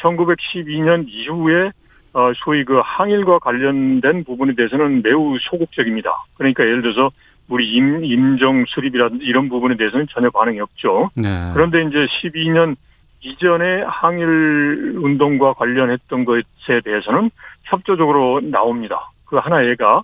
1912년 0.00 1.06
이후에 1.08 1.70
어, 2.12 2.32
소위 2.36 2.64
그 2.64 2.80
항일과 2.82 3.40
관련된 3.40 4.24
부분에 4.24 4.54
대해서는 4.54 5.02
매우 5.02 5.36
소극적입니다. 5.40 6.10
그러니까 6.36 6.64
예를 6.64 6.82
들어서 6.82 7.10
우리 7.48 7.72
임, 7.72 8.04
임정 8.04 8.64
수립이라든지 8.68 9.24
이런 9.24 9.48
부분에 9.48 9.76
대해서는 9.76 10.06
전혀 10.10 10.30
반응이 10.30 10.60
없죠. 10.60 11.10
네. 11.14 11.50
그런데 11.52 11.82
이제 11.82 12.06
12년 12.06 12.76
이전에 13.24 13.82
항일 13.86 14.98
운동과 15.02 15.54
관련했던 15.54 16.24
것에 16.26 16.80
대해서는 16.84 17.30
협조적으로 17.64 18.40
나옵니다. 18.42 19.10
그 19.24 19.36
하나가 19.36 20.02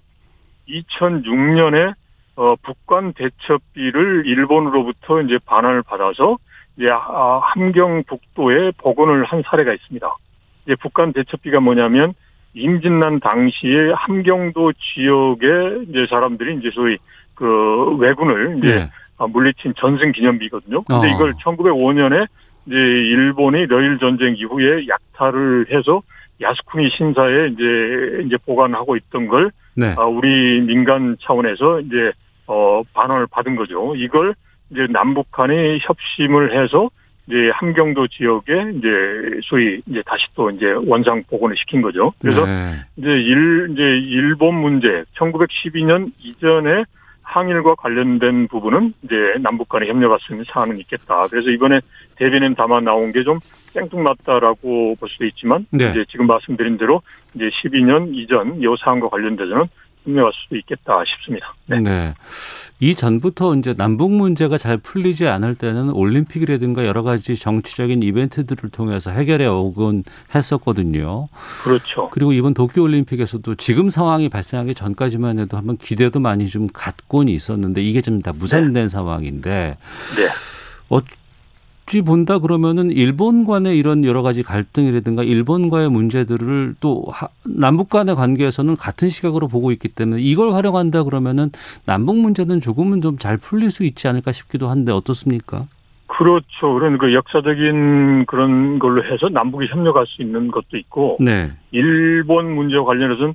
2006년에 0.69 1.95
어, 2.37 2.55
북한 2.63 3.13
대첩비를 3.13 4.23
일본으로부터 4.25 5.21
이제 5.21 5.39
반환을 5.45 5.83
받아서 5.83 6.39
이제 6.77 6.89
아, 6.91 7.41
함경 7.43 8.03
북도에 8.05 8.73
복원을 8.79 9.25
한 9.25 9.43
사례가 9.45 9.75
있습니다. 9.75 10.17
이제 10.65 10.75
북한 10.77 11.13
대첩비가 11.13 11.61
뭐냐면 11.61 12.15
임진난 12.55 13.21
당시에 13.21 13.93
함경도 13.93 14.73
지역의 14.73 15.87
이제 15.89 16.07
사람들이 16.09 16.57
이제 16.57 16.71
소위 16.73 16.97
그 17.35 17.97
왜군을 17.99 18.59
이제 18.59 18.75
네. 18.75 18.91
아, 19.19 19.27
물리친 19.27 19.75
전승 19.77 20.13
기념비거든요. 20.13 20.83
근데 20.85 21.09
어. 21.09 21.15
이걸 21.15 21.35
1905년에 21.35 22.27
이제 22.71 22.77
일본이 22.77 23.67
러일 23.67 23.99
전쟁 23.99 24.37
이후에 24.37 24.87
약탈을 24.87 25.67
해서 25.73 26.03
야스쿠니 26.41 26.91
신사에 26.91 27.49
이제 27.49 28.23
이제 28.27 28.37
보관하고 28.47 28.97
있던 28.97 29.27
걸 29.27 29.51
네. 29.75 29.95
아, 29.99 30.05
우리 30.05 30.61
민간 30.61 31.17
차원에서 31.21 31.81
이제 31.81 32.13
어 32.47 32.83
반환을 32.95 33.27
받은 33.31 33.57
거죠. 33.57 33.95
이걸 33.97 34.35
이제 34.71 34.87
남북한이 34.89 35.81
협심을 35.83 36.53
해서 36.53 36.89
이제 37.27 37.51
함경도 37.55 38.07
지역에 38.09 38.73
이제 38.77 38.89
소위 39.45 39.81
이제 39.87 40.03
다시 40.07 40.27
또 40.35 40.51
이제 40.51 40.67
원상 40.71 41.25
복원을 41.29 41.57
시킨 41.57 41.83
거죠. 41.83 42.13
그래서 42.21 42.47
네. 42.47 42.77
이제 42.97 43.09
일 43.09 43.71
이제 43.73 43.83
일본 43.83 44.55
문제 44.55 45.05
1912년 45.17 46.13
이전에 46.21 46.85
항일과 47.31 47.77
관련된 47.77 48.49
부분은 48.49 48.93
이제 49.05 49.15
남북 49.41 49.69
간에 49.69 49.87
협력할 49.87 50.19
수 50.21 50.33
있는 50.33 50.45
사안은 50.49 50.79
있겠다. 50.79 51.29
그래서 51.29 51.51
이번에 51.51 51.81
대변인 52.17 52.57
담아 52.57 52.81
나온 52.81 53.13
게좀 53.13 53.39
생뚱맞다라고 53.73 54.97
볼 54.99 55.09
수도 55.09 55.25
있지만 55.27 55.65
네. 55.71 55.91
이제 55.91 56.05
지금 56.09 56.27
말씀드린 56.27 56.77
대로 56.77 57.03
이제 57.35 57.49
12년 57.49 58.15
이전 58.15 58.61
요 58.65 58.75
사안과 58.77 59.09
관련돼서는 59.09 59.67
협력할 60.05 60.33
수도 60.35 60.57
있겠다 60.57 61.03
싶습니다. 61.05 61.55
네. 61.67 61.81
네. 61.81 62.15
이 62.79 62.95
전부터 62.95 63.57
이제 63.57 63.75
남북 63.75 64.13
문제가 64.13 64.57
잘 64.57 64.79
풀리지 64.79 65.27
않을 65.27 65.55
때는 65.57 65.91
올림픽이라든가 65.91 66.87
여러 66.87 67.03
가지 67.03 67.37
정치적인 67.37 68.03
이벤트들을 68.03 68.71
통해서 68.71 69.11
해결해 69.11 69.47
오곤 69.47 70.05
했었거든요. 70.35 71.29
그렇죠. 71.63 72.09
그리고 72.11 72.33
이번 72.33 72.55
도쿄 72.55 72.83
올림픽에서도 72.83 73.55
지금 73.57 73.91
상황이 73.91 74.29
발생하기 74.29 74.75
전까지만 74.75 75.39
해도 75.41 75.57
한번 75.57 75.77
기대도 75.77 76.21
많이 76.21 76.49
좀 76.49 76.69
갖곤 76.73 77.29
있었는데 77.29 77.83
이게 77.83 78.01
좀 78.01 78.21
다 78.21 78.33
무산된 78.35 78.89
상황인데 78.89 79.77
네. 80.17 80.29
어찌 81.91 82.03
본다 82.03 82.39
그러면은 82.39 82.93
일본 82.93 83.45
간의 83.45 83.77
이런 83.77 84.05
여러 84.05 84.23
가지 84.23 84.45
갈등이라든가 84.45 85.25
일본과의 85.25 85.91
문제들을 85.91 86.77
또 86.81 87.05
하- 87.11 87.27
남북 87.45 87.89
간의 87.89 88.15
관계에서는 88.15 88.77
같은 88.77 89.09
시각으로 89.09 89.49
보고 89.49 89.73
있기 89.73 89.89
때문에 89.89 90.23
이걸 90.23 90.53
활용한다 90.55 91.03
그러면은 91.03 91.51
남북 91.87 92.17
문제는 92.19 92.61
조금은 92.61 93.01
좀 93.03 93.19
잘 93.19 93.37
풀릴 93.39 93.73
수 93.73 93.83
있지 93.85 94.07
않을까 94.07 94.31
싶기도 94.31 94.69
한데 94.69 94.93
어떻습니까? 94.93 95.67
그렇죠. 96.07 96.75
그런 96.75 96.97
그 96.97 97.13
역사적인 97.13 98.27
그런 98.27 98.79
걸로 98.79 99.03
해서 99.05 99.29
남북이 99.29 99.67
협력할 99.67 100.07
수 100.07 100.23
있는 100.23 100.51
것도 100.53 100.77
있고 100.77 101.17
네. 101.21 101.51
일본 101.73 102.55
문제와 102.55 102.85
관련해서는 102.85 103.35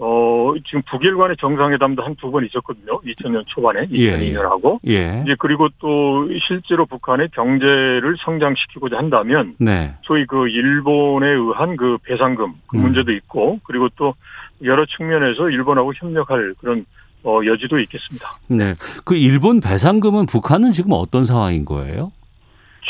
어 0.00 0.54
지금 0.64 0.82
북일 0.88 1.16
간의 1.16 1.36
정상회담도 1.38 2.02
한 2.04 2.14
두 2.16 2.30
번 2.30 2.44
있었거든요. 2.44 3.00
2000년 3.00 3.44
초반에 3.48 3.86
예, 3.92 4.16
2002년하고 4.18 4.78
예. 4.86 5.22
이제 5.24 5.34
그리고 5.38 5.68
또 5.80 6.28
실제로 6.46 6.86
북한의 6.86 7.30
경제를 7.32 8.16
성장시키고자 8.24 8.96
한다면 8.96 9.54
네. 9.58 9.94
소위 10.02 10.24
그 10.26 10.48
일본에 10.48 11.28
의한 11.30 11.76
그 11.76 11.98
배상금 12.04 12.54
그 12.68 12.76
음. 12.76 12.82
문제도 12.82 13.10
있고 13.12 13.58
그리고 13.64 13.88
또 13.96 14.14
여러 14.62 14.84
측면에서 14.86 15.50
일본하고 15.50 15.92
협력할 15.94 16.54
그런 16.60 16.84
어 17.24 17.40
여지도 17.44 17.80
있겠습니다. 17.80 18.30
네. 18.48 18.74
그 19.04 19.16
일본 19.16 19.60
배상금은 19.60 20.26
북한은 20.26 20.72
지금 20.72 20.92
어떤 20.92 21.24
상황인 21.24 21.64
거예요? 21.64 22.12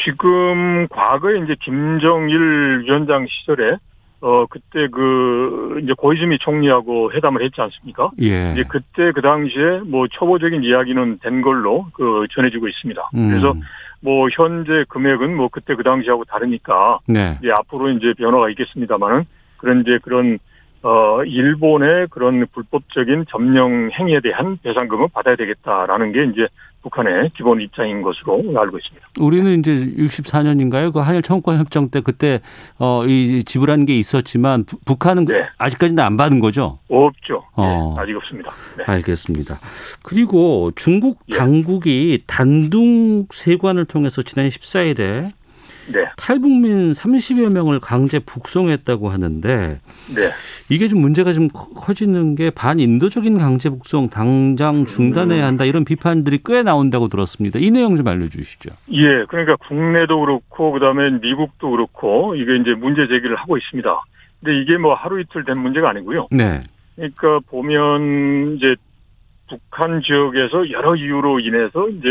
지금 0.04 0.86
과거에 0.88 1.38
이제 1.44 1.56
김정일 1.60 2.82
위원장 2.84 3.26
시절에 3.28 3.76
어 4.20 4.46
그때 4.46 4.88
그 4.88 5.80
이제 5.82 5.92
고이즈미 5.96 6.38
총리하고 6.38 7.12
회담을 7.12 7.42
했지 7.42 7.60
않습니까? 7.60 8.10
예. 8.20 8.52
이제 8.52 8.64
그때 8.68 9.12
그 9.12 9.22
당시에 9.22 9.80
뭐 9.86 10.08
초보적인 10.08 10.64
이야기는 10.64 11.20
된 11.22 11.40
걸로 11.40 11.86
그 11.92 12.26
전해지고 12.32 12.66
있습니다. 12.66 13.10
음. 13.14 13.28
그래서 13.28 13.54
뭐 14.00 14.28
현재 14.30 14.84
금액은 14.88 15.36
뭐 15.36 15.48
그때 15.48 15.74
그 15.74 15.82
당시하고 15.82 16.24
다르니까 16.24 16.98
네. 17.06 17.38
이제 17.40 17.50
앞으로 17.52 17.90
이제 17.90 18.12
변화가 18.14 18.50
있겠습니다만은 18.50 19.24
그런 19.56 19.80
이제 19.82 19.98
그런 20.02 20.38
어 20.82 21.22
일본의 21.24 22.06
그런 22.10 22.46
불법적인 22.52 23.26
점령 23.28 23.90
행위에 23.92 24.20
대한 24.20 24.58
배상금을 24.62 25.08
받아야 25.12 25.34
되겠다라는 25.36 26.12
게 26.12 26.24
이제 26.32 26.46
북한의 26.82 27.32
기본 27.36 27.60
입장인 27.60 28.02
것으로 28.02 28.40
알고 28.56 28.78
있습니다. 28.78 29.08
우리는 29.18 29.58
이제 29.58 29.72
64년인가요? 29.98 30.92
그 30.92 31.00
한일 31.00 31.22
청구권 31.22 31.58
협정 31.58 31.88
때 31.90 32.00
그때 32.00 32.40
어 32.78 33.04
이 33.06 33.42
지불한 33.44 33.84
게 33.86 33.98
있었지만 33.98 34.64
부- 34.64 34.78
북한은 34.84 35.24
그- 35.24 35.32
네. 35.32 35.46
아직까지는 35.58 36.02
안 36.02 36.16
받은 36.16 36.38
거죠. 36.38 36.78
없죠. 36.88 37.42
어. 37.54 37.94
네, 37.96 38.02
아직 38.02 38.16
없습니다. 38.16 38.52
네. 38.76 38.84
알겠습니다. 38.86 39.58
그리고 40.04 40.70
중국 40.76 41.18
예. 41.32 41.36
당국이 41.36 42.22
단둥 42.28 43.26
세관을 43.32 43.84
통해서 43.86 44.22
지난 44.22 44.48
14일에 44.48 45.30
네. 45.92 46.06
탈북민 46.16 46.92
30여 46.92 47.50
명을 47.52 47.80
강제 47.80 48.18
북송했다고 48.18 49.08
하는데 49.08 49.80
네. 50.14 50.30
이게 50.68 50.88
좀 50.88 51.00
문제가 51.00 51.32
좀 51.32 51.48
커- 51.48 51.68
커지는 51.70 52.34
게 52.34 52.50
반인도적인 52.50 53.38
강제 53.38 53.70
북송 53.70 54.10
당장 54.10 54.84
중단해야 54.84 55.46
한다 55.46 55.64
이런 55.64 55.84
비판들이 55.84 56.40
꽤 56.44 56.62
나온다고 56.62 57.08
들었습니다. 57.08 57.58
이 57.58 57.70
내용 57.70 57.96
좀 57.96 58.06
알려주시죠. 58.06 58.70
예, 58.92 59.24
그러니까 59.28 59.56
국내도 59.66 60.20
그렇고 60.20 60.72
그다음에 60.72 61.10
미국도 61.22 61.70
그렇고 61.70 62.34
이게 62.34 62.56
이제 62.56 62.74
문제 62.74 63.06
제기를 63.08 63.36
하고 63.36 63.56
있습니다. 63.56 63.88
근데 64.40 64.60
이게 64.60 64.76
뭐 64.76 64.94
하루 64.94 65.20
이틀 65.20 65.44
된 65.44 65.58
문제가 65.58 65.90
아니고요. 65.90 66.28
네, 66.30 66.60
그러니까 66.96 67.40
보면 67.50 68.56
이제 68.56 68.76
북한 69.48 70.02
지역에서 70.02 70.70
여러 70.70 70.94
이유로 70.94 71.40
인해서 71.40 71.88
이제 71.88 72.08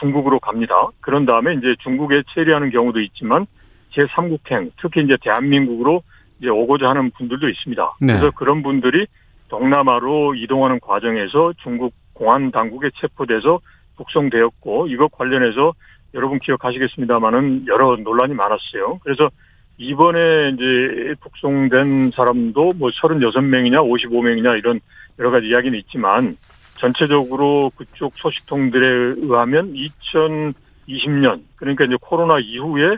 중국으로 0.00 0.40
갑니다. 0.40 0.74
그런 1.00 1.24
다음에 1.24 1.54
이제 1.54 1.74
중국에 1.80 2.22
체류하는 2.34 2.70
경우도 2.70 3.00
있지만 3.00 3.46
제3국행, 3.92 4.72
특히 4.80 5.02
이제 5.02 5.16
대한민국으로 5.20 6.02
이제 6.38 6.48
오고자 6.48 6.88
하는 6.88 7.10
분들도 7.10 7.48
있습니다. 7.48 7.94
네. 8.00 8.06
그래서 8.06 8.30
그런 8.32 8.62
분들이 8.62 9.06
동남아로 9.48 10.34
이동하는 10.34 10.80
과정에서 10.80 11.52
중국 11.62 11.94
공안 12.14 12.50
당국에 12.50 12.90
체포돼서 12.96 13.60
북송되었고 13.96 14.88
이것 14.88 15.12
관련해서 15.12 15.74
여러분 16.14 16.38
기억하시겠습니다만은 16.38 17.66
여러 17.68 17.96
논란이 17.96 18.34
많았어요. 18.34 18.98
그래서 19.02 19.30
이번에 19.78 20.50
이제 20.54 21.14
북송된 21.20 22.10
사람도 22.10 22.72
뭐 22.76 22.90
36명이냐 22.90 23.82
55명이냐 23.82 24.58
이런 24.58 24.80
여러 25.18 25.30
가지 25.30 25.46
이야기는 25.48 25.78
있지만 25.80 26.36
전체적으로 26.78 27.70
그쪽 27.76 28.14
소식통들에 28.16 29.14
의하면 29.18 29.72
2020년 29.74 31.42
그러니까 31.56 31.84
이제 31.84 31.96
코로나 32.00 32.38
이후에 32.38 32.96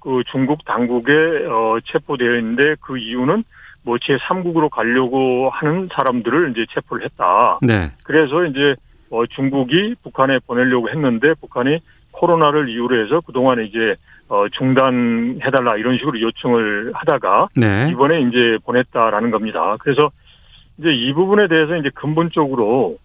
그 0.00 0.22
중국 0.30 0.64
당국에 0.64 1.12
어, 1.12 1.78
체포되어 1.84 2.36
있는데 2.36 2.76
그 2.80 2.98
이유는 2.98 3.44
뭐 3.82 3.96
제3국으로 3.96 4.70
가려고 4.70 5.50
하는 5.50 5.88
사람들을 5.92 6.50
이제 6.50 6.66
체포를 6.72 7.04
했다. 7.04 7.58
네. 7.62 7.90
그래서 8.02 8.44
이제 8.44 8.76
어, 9.10 9.26
중국이 9.26 9.96
북한에 10.02 10.38
보내려고 10.46 10.88
했는데 10.88 11.34
북한이 11.34 11.80
코로나를 12.12 12.68
이유로 12.68 13.02
해서 13.04 13.20
그동안에 13.20 13.64
이제 13.64 13.96
어, 14.28 14.48
중단해달라 14.48 15.76
이런 15.76 15.98
식으로 15.98 16.20
요청을 16.20 16.92
하다가 16.94 17.48
네. 17.56 17.88
이번에 17.90 18.20
이제 18.22 18.58
보냈다라는 18.64 19.30
겁니다. 19.30 19.76
그래서 19.80 20.10
이제 20.80 20.92
이 20.92 21.12
부분에 21.12 21.46
대해서 21.46 21.76
이제 21.76 21.90
근본적으로 21.94 22.96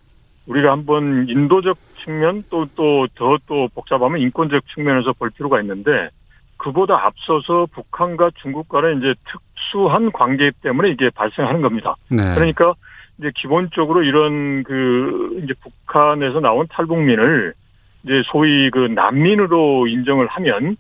우리가 0.48 0.72
한번 0.72 1.28
인도적 1.28 1.78
측면 2.04 2.44
또 2.50 2.66
또더또 2.76 3.70
복잡하면 3.76 4.22
인권적 4.22 4.64
측면에서 4.74 5.12
볼 5.14 5.30
필요가 5.32 5.60
있는데 5.60 6.10
그보다 6.58 7.06
앞서서 7.06 7.68
북한과 7.74 8.32
중국 8.42 8.70
간의 8.70 8.98
이제 8.98 9.14
특수한 9.26 10.12
관계 10.14 10.52
때문에 10.62 10.90
이게 10.90 11.10
발생하는 11.10 11.62
겁니다. 11.62 11.96
네. 12.10 12.34
그러니까 12.34 12.74
이제 13.18 13.32
기본적으로 13.36 14.04
이런 14.04 14.64
그 14.64 15.42
이제 15.44 15.54
북한에서 15.62 16.40
나온 16.40 16.68
탈북민을 16.70 17.54
이제 18.04 18.22
소위 18.28 18.70
그 18.70 18.80
난민으로 18.80 19.88
인정을 19.88 20.28
하면 20.28 20.78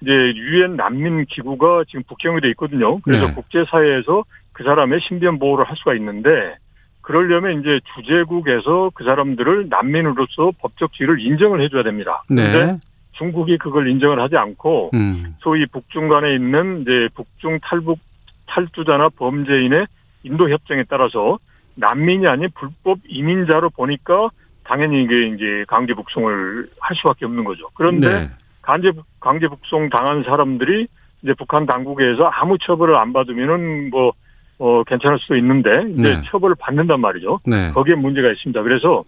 이제 0.00 0.12
유엔 0.36 0.76
난민 0.76 1.24
기구가 1.26 1.84
지금 1.88 2.02
북경이 2.08 2.40
돼 2.40 2.48
있거든요. 2.50 2.98
그래서 3.00 3.26
네. 3.26 3.34
국제사회에서 3.34 4.24
그 4.52 4.64
사람의 4.64 5.00
신변 5.00 5.38
보호를 5.38 5.64
할 5.68 5.76
수가 5.76 5.94
있는데 5.94 6.56
그러려면 7.00 7.60
이제 7.60 7.80
주재국에서 7.94 8.90
그 8.94 9.04
사람들을 9.04 9.68
난민으로서 9.70 10.52
법적 10.58 10.92
지위를 10.92 11.20
인정을 11.20 11.60
해줘야 11.62 11.82
됩니다. 11.82 12.22
그런데 12.28 12.66
네. 12.66 12.78
중국이 13.12 13.58
그걸 13.58 13.88
인정을 13.88 14.20
하지 14.20 14.36
않고 14.36 14.90
음. 14.94 15.34
소위 15.40 15.66
북중 15.66 16.08
간에 16.08 16.34
있는 16.34 16.82
이제 16.82 17.08
북중 17.14 17.60
탈북 17.62 17.98
탈주자나 18.46 19.10
범죄인의 19.10 19.86
인도 20.24 20.50
협정에 20.50 20.84
따라서 20.88 21.38
난민이 21.76 22.26
아닌 22.26 22.48
불법 22.54 22.98
이민자로 23.06 23.70
보니까 23.70 24.30
당연히 24.64 25.02
이게 25.02 25.28
이제 25.28 25.64
강제 25.66 25.94
북송을 25.94 26.68
할 26.78 26.96
수밖에 26.96 27.24
없는 27.24 27.44
거죠. 27.44 27.68
그런데 27.74 28.12
네. 28.12 28.30
강제 28.68 28.92
강제 29.18 29.48
북송 29.48 29.88
당한 29.88 30.24
사람들이 30.24 30.88
이제 31.22 31.32
북한 31.38 31.64
당국에서 31.64 32.24
아무 32.26 32.58
처벌을 32.58 32.96
안 32.96 33.14
받으면은 33.14 33.88
뭐 33.88 34.12
어, 34.58 34.84
괜찮을 34.84 35.18
수도 35.20 35.36
있는데 35.36 35.70
이제 35.92 36.16
네. 36.16 36.22
처벌을 36.26 36.54
받는단 36.58 37.00
말이죠. 37.00 37.40
네. 37.46 37.70
거기에 37.70 37.94
문제가 37.94 38.30
있습니다. 38.30 38.62
그래서 38.62 39.04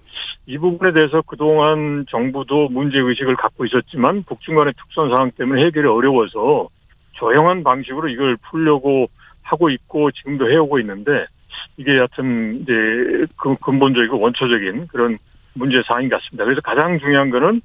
이 0.47 0.57
부분에 0.57 0.93
대해서 0.93 1.21
그동안 1.27 2.07
정부도 2.09 2.71
문제의식을 2.71 3.37
갖고 3.37 3.67
있었지만 3.67 4.23
북중 4.23 4.55
간의 4.55 4.73
특수한 4.79 5.11
상황 5.11 5.31
때문에 5.33 5.63
해결이 5.67 5.87
어려워서 5.87 6.71
조용한 7.13 7.63
방식으로 7.63 8.09
이걸 8.09 8.39
풀려고 8.51 9.11
하고 9.43 9.69
있고 9.69 10.11
지금도 10.11 10.51
해오고 10.51 10.79
있는데 10.79 11.27
이게 11.77 11.99
여하튼 11.99 12.61
이제 12.63 13.27
그 13.37 13.57
근본적이고 13.57 14.19
원초적인 14.19 14.87
그런 14.87 15.19
문제 15.53 15.83
사항인 15.83 16.09
것 16.09 16.19
같습니다. 16.23 16.45
그래서 16.45 16.63
가장 16.63 16.99
중요한 16.99 17.29
거는 17.29 17.61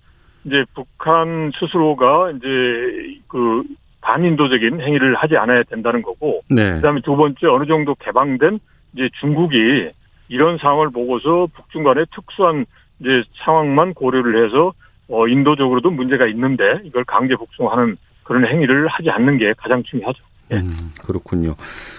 이제 0.45 0.63
북한 0.73 1.51
스스로가 1.60 2.31
이제 2.31 3.19
그 3.27 3.63
반인도적인 4.01 4.81
행위를 4.81 5.15
하지 5.15 5.36
않아야 5.36 5.63
된다는 5.63 6.03
거고 6.03 6.41
네. 6.47 6.75
그다음에 6.75 7.01
두 7.01 7.15
번째 7.15 7.47
어느 7.47 7.65
정도 7.65 7.95
개방된 7.95 8.60
이제 8.93 9.10
중국이 9.19 9.89
이런 10.29 10.58
상황을 10.58 10.91
보고서 10.91 11.47
북중 11.53 11.84
간의 11.84 12.05
특수한 12.13 12.65
이제 12.99 13.23
상황만 13.43 13.93
고려를 13.93 14.45
해서 14.45 14.73
어 15.08 15.27
인도적으로도 15.27 15.91
문제가 15.91 16.27
있는데 16.27 16.79
이걸 16.84 17.03
강제 17.03 17.36
북송하는 17.36 17.97
그런 18.23 18.45
행위를 18.45 18.88
하지 18.88 19.10
않는 19.10 19.38
게 19.38 19.53
가장 19.58 19.84
중요하죠. 19.84 20.23
예. 20.51 20.58
음, 20.58 20.91
그렇군요. 21.03 21.55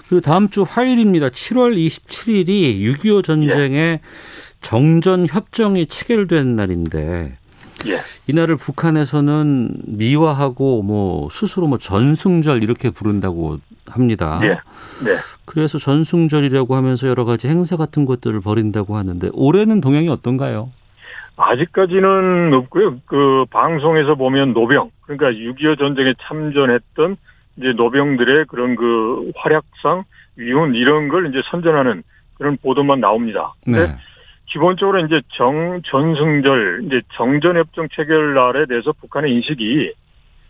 그 0.08 0.20
다음 0.20 0.48
주 0.48 0.62
화요일입니다. 0.62 1.30
7월 1.30 1.76
27일이 1.76 2.80
6.25 2.80 3.24
전쟁의 3.24 4.00
정전 4.60 5.26
협정이 5.28 5.86
체결된 5.86 6.56
날인데 6.56 7.38
예. 7.86 7.98
이날을 8.26 8.56
북한에서는 8.56 9.70
미화하고 9.86 10.82
뭐 10.82 11.28
스스로 11.30 11.66
뭐 11.66 11.78
전승절 11.78 12.62
이렇게 12.62 12.90
부른다고 12.90 13.58
합니다. 13.86 14.40
예. 14.42 14.48
네. 15.04 15.16
그래서 15.44 15.78
전승절이라고 15.78 16.74
하면서 16.74 17.06
여러 17.06 17.24
가지 17.24 17.48
행사 17.48 17.76
같은 17.76 18.04
것들을 18.04 18.40
벌인다고 18.40 18.96
하는데 18.96 19.28
올해는 19.32 19.80
동향이 19.80 20.08
어떤가요? 20.08 20.70
아직까지는 21.36 22.54
없고요. 22.54 23.00
그 23.04 23.44
방송에서 23.50 24.14
보면 24.14 24.54
노병 24.54 24.90
그러니까 25.02 25.30
6.25 25.30 25.78
전쟁에 25.78 26.14
참전했던 26.22 27.16
이제 27.58 27.72
노병들의 27.72 28.46
그런 28.46 28.74
그 28.74 29.30
활약상 29.36 30.04
위훈 30.36 30.74
이런 30.74 31.08
걸 31.08 31.28
이제 31.28 31.42
선전하는 31.50 32.02
그런 32.34 32.56
보도만 32.62 33.00
나옵니다. 33.00 33.54
네. 33.66 33.94
기본적으로 34.46 35.00
이제 35.00 35.20
정 35.32 35.80
전승절 35.84 36.84
이제 36.86 37.02
정전협정 37.14 37.88
체결 37.92 38.34
날에 38.34 38.66
대해서 38.66 38.92
북한의 38.92 39.32
인식이 39.32 39.92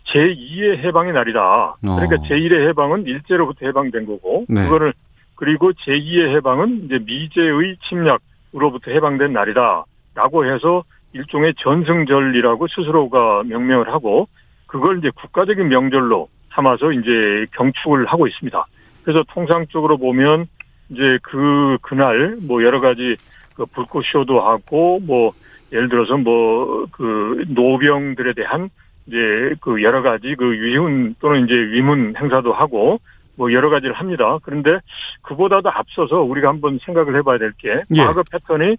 제2의 0.07 0.77
해방의 0.77 1.13
날이다. 1.13 1.75
그러니까 1.81 2.15
어. 2.15 2.23
제1의 2.29 2.67
해방은 2.69 3.05
일제로부터 3.05 3.65
해방된 3.65 4.05
거고 4.05 4.45
네. 4.47 4.63
그거를 4.63 4.93
그리고 5.35 5.71
제2의 5.71 6.35
해방은 6.35 6.85
이제 6.85 6.99
미제의 6.99 7.77
침략으로부터 7.87 8.91
해방된 8.91 9.33
날이다 9.33 9.83
라고 10.15 10.45
해서 10.45 10.83
일종의 11.13 11.55
전승절이라고 11.57 12.67
스스로가 12.67 13.43
명명을 13.43 13.91
하고 13.91 14.27
그걸 14.65 14.99
이제 14.99 15.09
국가적인 15.15 15.67
명절로 15.69 16.29
삼아서 16.53 16.91
이제 16.91 17.45
경축을 17.53 18.05
하고 18.05 18.27
있습니다. 18.27 18.65
그래서 19.03 19.23
통상적으로 19.29 19.97
보면 19.97 20.47
이제 20.89 21.19
그 21.21 21.77
그날 21.81 22.35
뭐 22.47 22.63
여러 22.63 22.79
가지 22.79 23.15
그 23.57 23.65
불꽃 23.65 24.05
쇼도 24.05 24.39
하고 24.39 24.99
뭐 25.01 25.33
예를 25.73 25.89
들어서 25.89 26.15
뭐 26.15 26.87
그 26.91 27.45
노병들에 27.47 28.33
대한 28.33 28.69
이제 29.07 29.55
그 29.61 29.81
여러 29.83 30.01
가지 30.01 30.35
그 30.35 30.51
위훈 30.51 31.15
또는 31.19 31.45
이제 31.45 31.53
위문 31.53 32.15
행사도 32.17 32.53
하고 32.53 32.99
뭐 33.35 33.51
여러 33.53 33.69
가지를 33.69 33.93
합니다. 33.93 34.37
그런데 34.43 34.79
그보다도 35.21 35.69
앞서서 35.69 36.21
우리가 36.21 36.49
한번 36.49 36.79
생각을 36.83 37.15
해봐야 37.17 37.37
될게 37.37 37.83
예. 37.95 37.99
과거 38.01 38.23
패턴이 38.31 38.77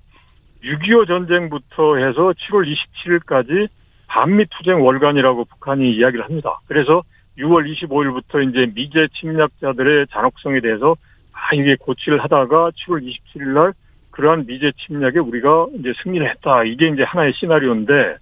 6.25 0.64 1.06
전쟁부터 1.06 1.96
해서 1.96 2.32
7월 2.32 2.76
27일까지 3.06 3.68
반미 4.08 4.46
투쟁 4.46 4.84
월간이라고 4.84 5.44
북한이 5.44 5.92
이야기를 5.92 6.24
합니다. 6.24 6.58
그래서 6.66 7.02
6월 7.38 7.72
25일부터 7.72 8.48
이제 8.48 8.70
미제 8.74 9.08
침략자들의 9.14 10.08
잔혹성에 10.10 10.60
대해서 10.60 10.96
아 11.32 11.54
이게 11.54 11.76
고치를 11.78 12.22
하다가 12.24 12.70
7월 12.70 13.06
27일 13.06 13.48
날 13.54 13.72
그러한 14.18 14.46
미제 14.46 14.72
침략에 14.78 15.20
우리가 15.20 15.68
이제 15.78 15.92
승리를 16.02 16.28
했다. 16.28 16.64
이게 16.64 16.88
이제 16.88 17.04
하나의 17.04 17.32
시나리오인데 17.34 18.16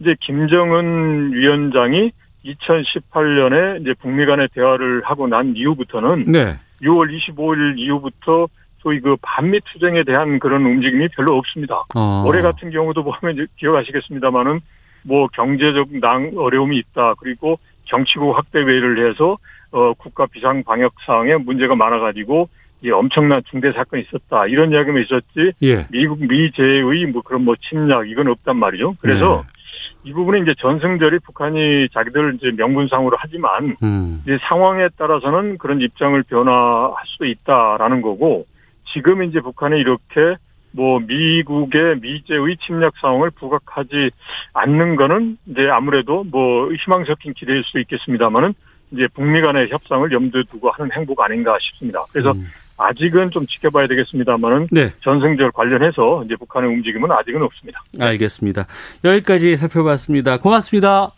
이제 0.00 0.16
김정은 0.18 1.32
위원장이 1.32 2.10
2018년에 2.44 3.80
이제 3.80 3.94
북미 4.00 4.26
간의 4.26 4.48
대화를 4.52 5.02
하고 5.04 5.28
난 5.28 5.54
이후부터는 5.54 6.24
네. 6.26 6.58
6월 6.82 7.16
25일 7.16 7.78
이후부터 7.78 8.48
소위 8.78 8.98
그 8.98 9.16
반미 9.22 9.60
투쟁에 9.72 10.02
대한 10.02 10.40
그런 10.40 10.66
움직임이 10.66 11.06
별로 11.14 11.36
없습니다. 11.36 11.84
어. 11.94 12.24
올해 12.26 12.42
같은 12.42 12.70
경우도 12.70 13.04
보면 13.04 13.46
기억하시겠습니다만은 13.58 14.60
뭐 15.04 15.28
경제적 15.28 15.98
낭 16.00 16.32
어려움이 16.36 16.76
있다. 16.78 17.14
그리고 17.20 17.60
정치국 17.84 18.36
확대 18.36 18.58
회의를 18.58 19.08
해서 19.08 19.38
어 19.70 19.92
국가 19.94 20.26
비상 20.26 20.64
방역 20.64 20.94
상황에 21.06 21.36
문제가 21.36 21.76
많아가지고 21.76 22.48
이 22.82 22.90
엄청난 22.90 23.42
중대 23.50 23.72
사건이 23.72 24.04
있었다. 24.04 24.46
이런 24.46 24.72
이야기만 24.72 25.02
있었지 25.02 25.52
예. 25.62 25.86
미국 25.90 26.20
미제의 26.20 27.06
뭐 27.06 27.22
그런 27.22 27.44
뭐 27.44 27.56
침략 27.68 28.08
이건 28.08 28.28
없단 28.28 28.56
말이죠. 28.56 28.94
그래서 29.00 29.44
네. 29.44 29.58
이 30.04 30.12
부분에 30.12 30.40
이제 30.40 30.54
전승절이 30.58 31.18
북한이 31.20 31.88
자기들 31.92 32.36
이제 32.36 32.52
명분상으로 32.56 33.16
하지만 33.18 33.76
음. 33.82 34.22
이제 34.24 34.38
상황에 34.42 34.88
따라서는 34.96 35.58
그런 35.58 35.80
입장을 35.80 36.20
변화할 36.24 36.96
수도 37.06 37.26
있다라는 37.26 38.00
거고 38.00 38.46
지금 38.92 39.22
이제 39.24 39.40
북한이 39.40 39.78
이렇게 39.80 40.36
뭐 40.70 41.00
미국의 41.00 41.98
미제의 42.00 42.56
침략 42.64 42.94
상황을 43.00 43.30
부각하지 43.30 44.10
않는 44.52 44.96
거는 44.96 45.38
이제 45.46 45.68
아무래도 45.68 46.24
뭐 46.24 46.72
희망 46.72 47.04
섞인 47.04 47.32
기대일 47.34 47.64
수 47.64 47.80
있겠습니다만은 47.80 48.54
이제 48.92 49.08
북미 49.14 49.40
간의 49.40 49.68
협상을 49.70 50.10
염두에 50.12 50.44
두고 50.50 50.70
하는 50.70 50.92
행보가 50.92 51.26
아닌가 51.26 51.56
싶습니다. 51.60 52.04
그래서 52.12 52.32
음. 52.32 52.46
아직은 52.78 53.30
좀 53.32 53.46
지켜봐야 53.46 53.86
되겠습니다만은 53.88 54.68
네. 54.70 54.92
전승절 55.02 55.52
관련해서 55.52 56.22
이제 56.24 56.36
북한의 56.36 56.70
움직임은 56.70 57.10
아직은 57.10 57.42
없습니다. 57.42 57.82
알겠습니다. 57.98 58.66
여기까지 59.04 59.56
살펴봤습니다. 59.56 60.38
고맙습니다. 60.38 61.10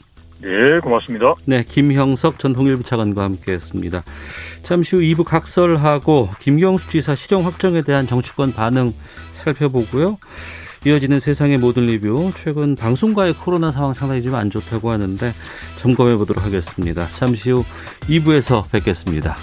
네, 0.42 0.78
고맙습니다. 0.82 1.34
네, 1.44 1.62
김형석 1.62 2.38
전 2.38 2.54
통일부 2.54 2.82
차관과 2.82 3.22
함께했습니다. 3.24 4.02
잠시 4.62 4.96
후 4.96 5.02
2부 5.02 5.24
각설하고 5.24 6.30
김경수 6.40 6.88
지사 6.88 7.14
실형 7.14 7.44
확정에 7.44 7.82
대한 7.82 8.06
정치권 8.06 8.52
반응 8.54 8.92
살펴보고요. 9.32 10.16
이어지는 10.86 11.20
세상의 11.20 11.58
모든 11.58 11.84
리뷰. 11.84 12.32
최근 12.36 12.74
방송과의 12.74 13.34
코로나 13.34 13.70
상황 13.70 13.92
상당히 13.92 14.22
좀 14.22 14.34
안 14.34 14.48
좋다고 14.48 14.90
하는데 14.90 15.32
점검해 15.76 16.16
보도록 16.16 16.42
하겠습니다. 16.42 17.06
잠시 17.10 17.50
후 17.50 17.62
2부에서 18.08 18.70
뵙겠습니다. 18.72 19.36